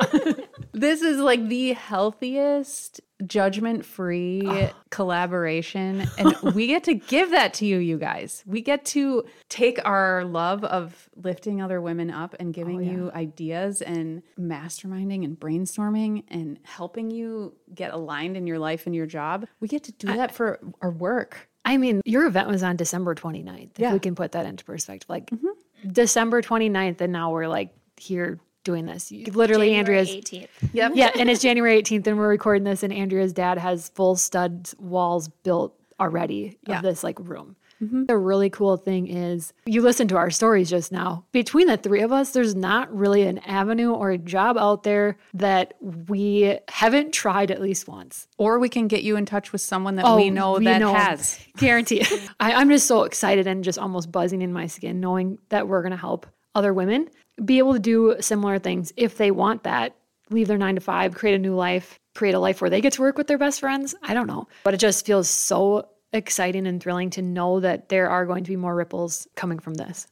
this 0.72 1.02
is 1.02 1.18
like 1.18 1.48
the 1.48 1.72
healthiest 1.72 3.00
judgment 3.26 3.84
free 3.84 4.42
oh. 4.44 4.70
collaboration. 4.90 6.08
And 6.18 6.36
we 6.54 6.66
get 6.66 6.84
to 6.84 6.94
give 6.94 7.30
that 7.30 7.54
to 7.54 7.66
you, 7.66 7.78
you 7.78 7.98
guys. 7.98 8.42
We 8.46 8.60
get 8.60 8.84
to 8.86 9.24
take 9.48 9.78
our 9.84 10.24
love 10.24 10.64
of 10.64 11.08
lifting 11.16 11.62
other 11.62 11.80
women 11.80 12.10
up 12.10 12.34
and 12.40 12.52
giving 12.52 12.78
oh, 12.78 12.92
you 12.92 13.12
ideas 13.14 13.82
and 13.82 14.22
masterminding 14.38 15.24
and 15.24 15.38
brainstorming 15.38 16.24
and 16.28 16.58
helping 16.64 17.10
you 17.10 17.54
get 17.74 17.92
aligned 17.92 18.36
in 18.36 18.46
your 18.46 18.58
life 18.58 18.86
and 18.86 18.94
your 18.94 19.06
job. 19.06 19.46
We 19.60 19.68
get 19.68 19.84
to 19.84 19.92
do 19.92 20.08
that 20.08 20.34
for 20.34 20.58
our 20.80 20.90
work. 20.90 21.48
i 21.64 21.76
mean 21.76 22.00
your 22.04 22.26
event 22.26 22.48
was 22.48 22.62
on 22.62 22.76
december 22.76 23.14
29th 23.14 23.70
if 23.74 23.78
Yeah. 23.78 23.92
we 23.92 24.00
can 24.00 24.14
put 24.14 24.32
that 24.32 24.46
into 24.46 24.64
perspective 24.64 25.08
like 25.08 25.26
mm-hmm. 25.26 25.92
december 25.92 26.42
29th 26.42 27.00
and 27.00 27.12
now 27.12 27.30
we're 27.30 27.46
like 27.46 27.70
here 27.96 28.40
doing 28.64 28.86
this 28.86 29.10
literally 29.10 29.70
January 29.70 29.98
andrea's 29.98 30.08
18th. 30.08 30.48
Yep. 30.72 30.92
yeah, 30.94 31.10
and 31.18 31.28
it's 31.30 31.42
January 31.42 31.82
18th, 31.82 32.06
and 32.06 32.18
we're 32.18 32.28
recording 32.28 32.64
this, 32.64 32.82
and 32.82 32.92
Andrea's 32.92 33.32
dad 33.32 33.58
has 33.58 33.88
full 33.90 34.16
stud 34.16 34.70
walls 34.78 35.28
built 35.28 35.74
already 36.00 36.58
Yeah. 36.66 36.76
of 36.78 36.82
this 36.82 37.04
like 37.04 37.18
room. 37.20 37.56
Mm-hmm. 37.82 38.04
The 38.04 38.16
really 38.16 38.48
cool 38.48 38.76
thing 38.76 39.08
is 39.08 39.52
you 39.66 39.82
listen 39.82 40.06
to 40.08 40.16
our 40.16 40.30
stories 40.30 40.70
just 40.70 40.92
now. 40.92 41.24
Between 41.32 41.66
the 41.66 41.76
three 41.76 42.02
of 42.02 42.12
us, 42.12 42.30
there's 42.30 42.54
not 42.54 42.94
really 42.94 43.22
an 43.22 43.38
avenue 43.38 43.90
or 43.90 44.10
a 44.10 44.18
job 44.18 44.56
out 44.56 44.84
there 44.84 45.16
that 45.34 45.74
we 45.80 46.58
haven't 46.68 47.12
tried 47.12 47.50
at 47.50 47.60
least 47.60 47.88
once. 47.88 48.28
Or 48.38 48.60
we 48.60 48.68
can 48.68 48.86
get 48.86 49.02
you 49.02 49.16
in 49.16 49.26
touch 49.26 49.50
with 49.50 49.62
someone 49.62 49.96
that 49.96 50.04
we 50.16 50.30
oh, 50.30 50.32
know 50.32 50.58
that 50.60 50.80
has. 50.80 51.40
Guarantee. 51.56 52.04
I, 52.40 52.52
I'm 52.52 52.68
just 52.68 52.86
so 52.86 53.02
excited 53.02 53.48
and 53.48 53.64
just 53.64 53.78
almost 53.78 54.12
buzzing 54.12 54.42
in 54.42 54.52
my 54.52 54.68
skin 54.68 55.00
knowing 55.00 55.38
that 55.48 55.66
we're 55.66 55.82
going 55.82 55.90
to 55.90 55.96
help 55.96 56.26
other 56.54 56.72
women 56.72 57.08
be 57.42 57.58
able 57.58 57.72
to 57.72 57.78
do 57.78 58.16
similar 58.20 58.58
things 58.58 58.92
if 58.96 59.16
they 59.16 59.30
want 59.30 59.64
that. 59.64 59.96
Leave 60.30 60.48
their 60.48 60.58
nine 60.58 60.76
to 60.76 60.80
five, 60.80 61.14
create 61.14 61.34
a 61.34 61.38
new 61.38 61.54
life, 61.54 61.98
create 62.14 62.34
a 62.34 62.38
life 62.38 62.60
where 62.60 62.70
they 62.70 62.80
get 62.80 62.94
to 62.94 63.02
work 63.02 63.18
with 63.18 63.26
their 63.26 63.38
best 63.38 63.60
friends. 63.60 63.94
I 64.02 64.14
don't 64.14 64.26
know. 64.26 64.48
But 64.64 64.74
it 64.74 64.78
just 64.78 65.04
feels 65.04 65.28
so 65.28 65.88
exciting 66.12 66.66
and 66.66 66.82
thrilling 66.82 67.10
to 67.10 67.22
know 67.22 67.60
that 67.60 67.88
there 67.88 68.08
are 68.08 68.26
going 68.26 68.44
to 68.44 68.50
be 68.50 68.56
more 68.56 68.74
ripples 68.74 69.26
coming 69.34 69.58
from 69.58 69.74
this. 69.74 70.06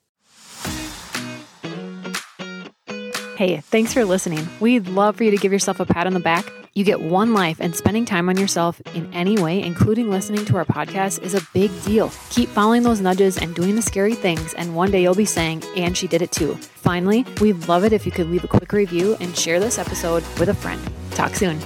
Hey, 3.40 3.57
thanks 3.57 3.94
for 3.94 4.05
listening. 4.05 4.46
We'd 4.61 4.87
love 4.87 5.16
for 5.16 5.24
you 5.24 5.31
to 5.31 5.37
give 5.38 5.50
yourself 5.50 5.81
a 5.81 5.87
pat 5.87 6.07
on 6.07 6.12
the 6.12 6.20
back. 6.20 6.44
You 6.74 6.85
get 6.85 7.00
one 7.00 7.33
life, 7.33 7.57
and 7.59 7.74
spending 7.74 8.05
time 8.05 8.29
on 8.29 8.37
yourself 8.37 8.83
in 8.94 9.11
any 9.14 9.40
way, 9.40 9.62
including 9.62 10.11
listening 10.11 10.44
to 10.44 10.59
our 10.59 10.66
podcast, 10.66 11.22
is 11.22 11.33
a 11.33 11.40
big 11.55 11.70
deal. 11.83 12.12
Keep 12.29 12.50
following 12.50 12.83
those 12.83 13.00
nudges 13.00 13.38
and 13.38 13.55
doing 13.55 13.76
the 13.76 13.81
scary 13.81 14.12
things, 14.12 14.53
and 14.53 14.76
one 14.76 14.90
day 14.90 15.00
you'll 15.00 15.14
be 15.14 15.24
saying, 15.24 15.64
and 15.74 15.96
she 15.96 16.07
did 16.07 16.20
it 16.20 16.33
too. 16.33 16.55
Finally, 16.57 17.24
we'd 17.40 17.66
love 17.66 17.83
it 17.83 17.94
if 17.94 18.05
you 18.05 18.12
could 18.12 18.29
leave 18.29 18.44
a 18.44 18.46
quick 18.46 18.74
review 18.74 19.16
and 19.20 19.35
share 19.35 19.59
this 19.59 19.79
episode 19.79 20.22
with 20.38 20.50
a 20.50 20.55
friend. 20.55 20.83
Talk 21.12 21.35
soon. 21.35 21.61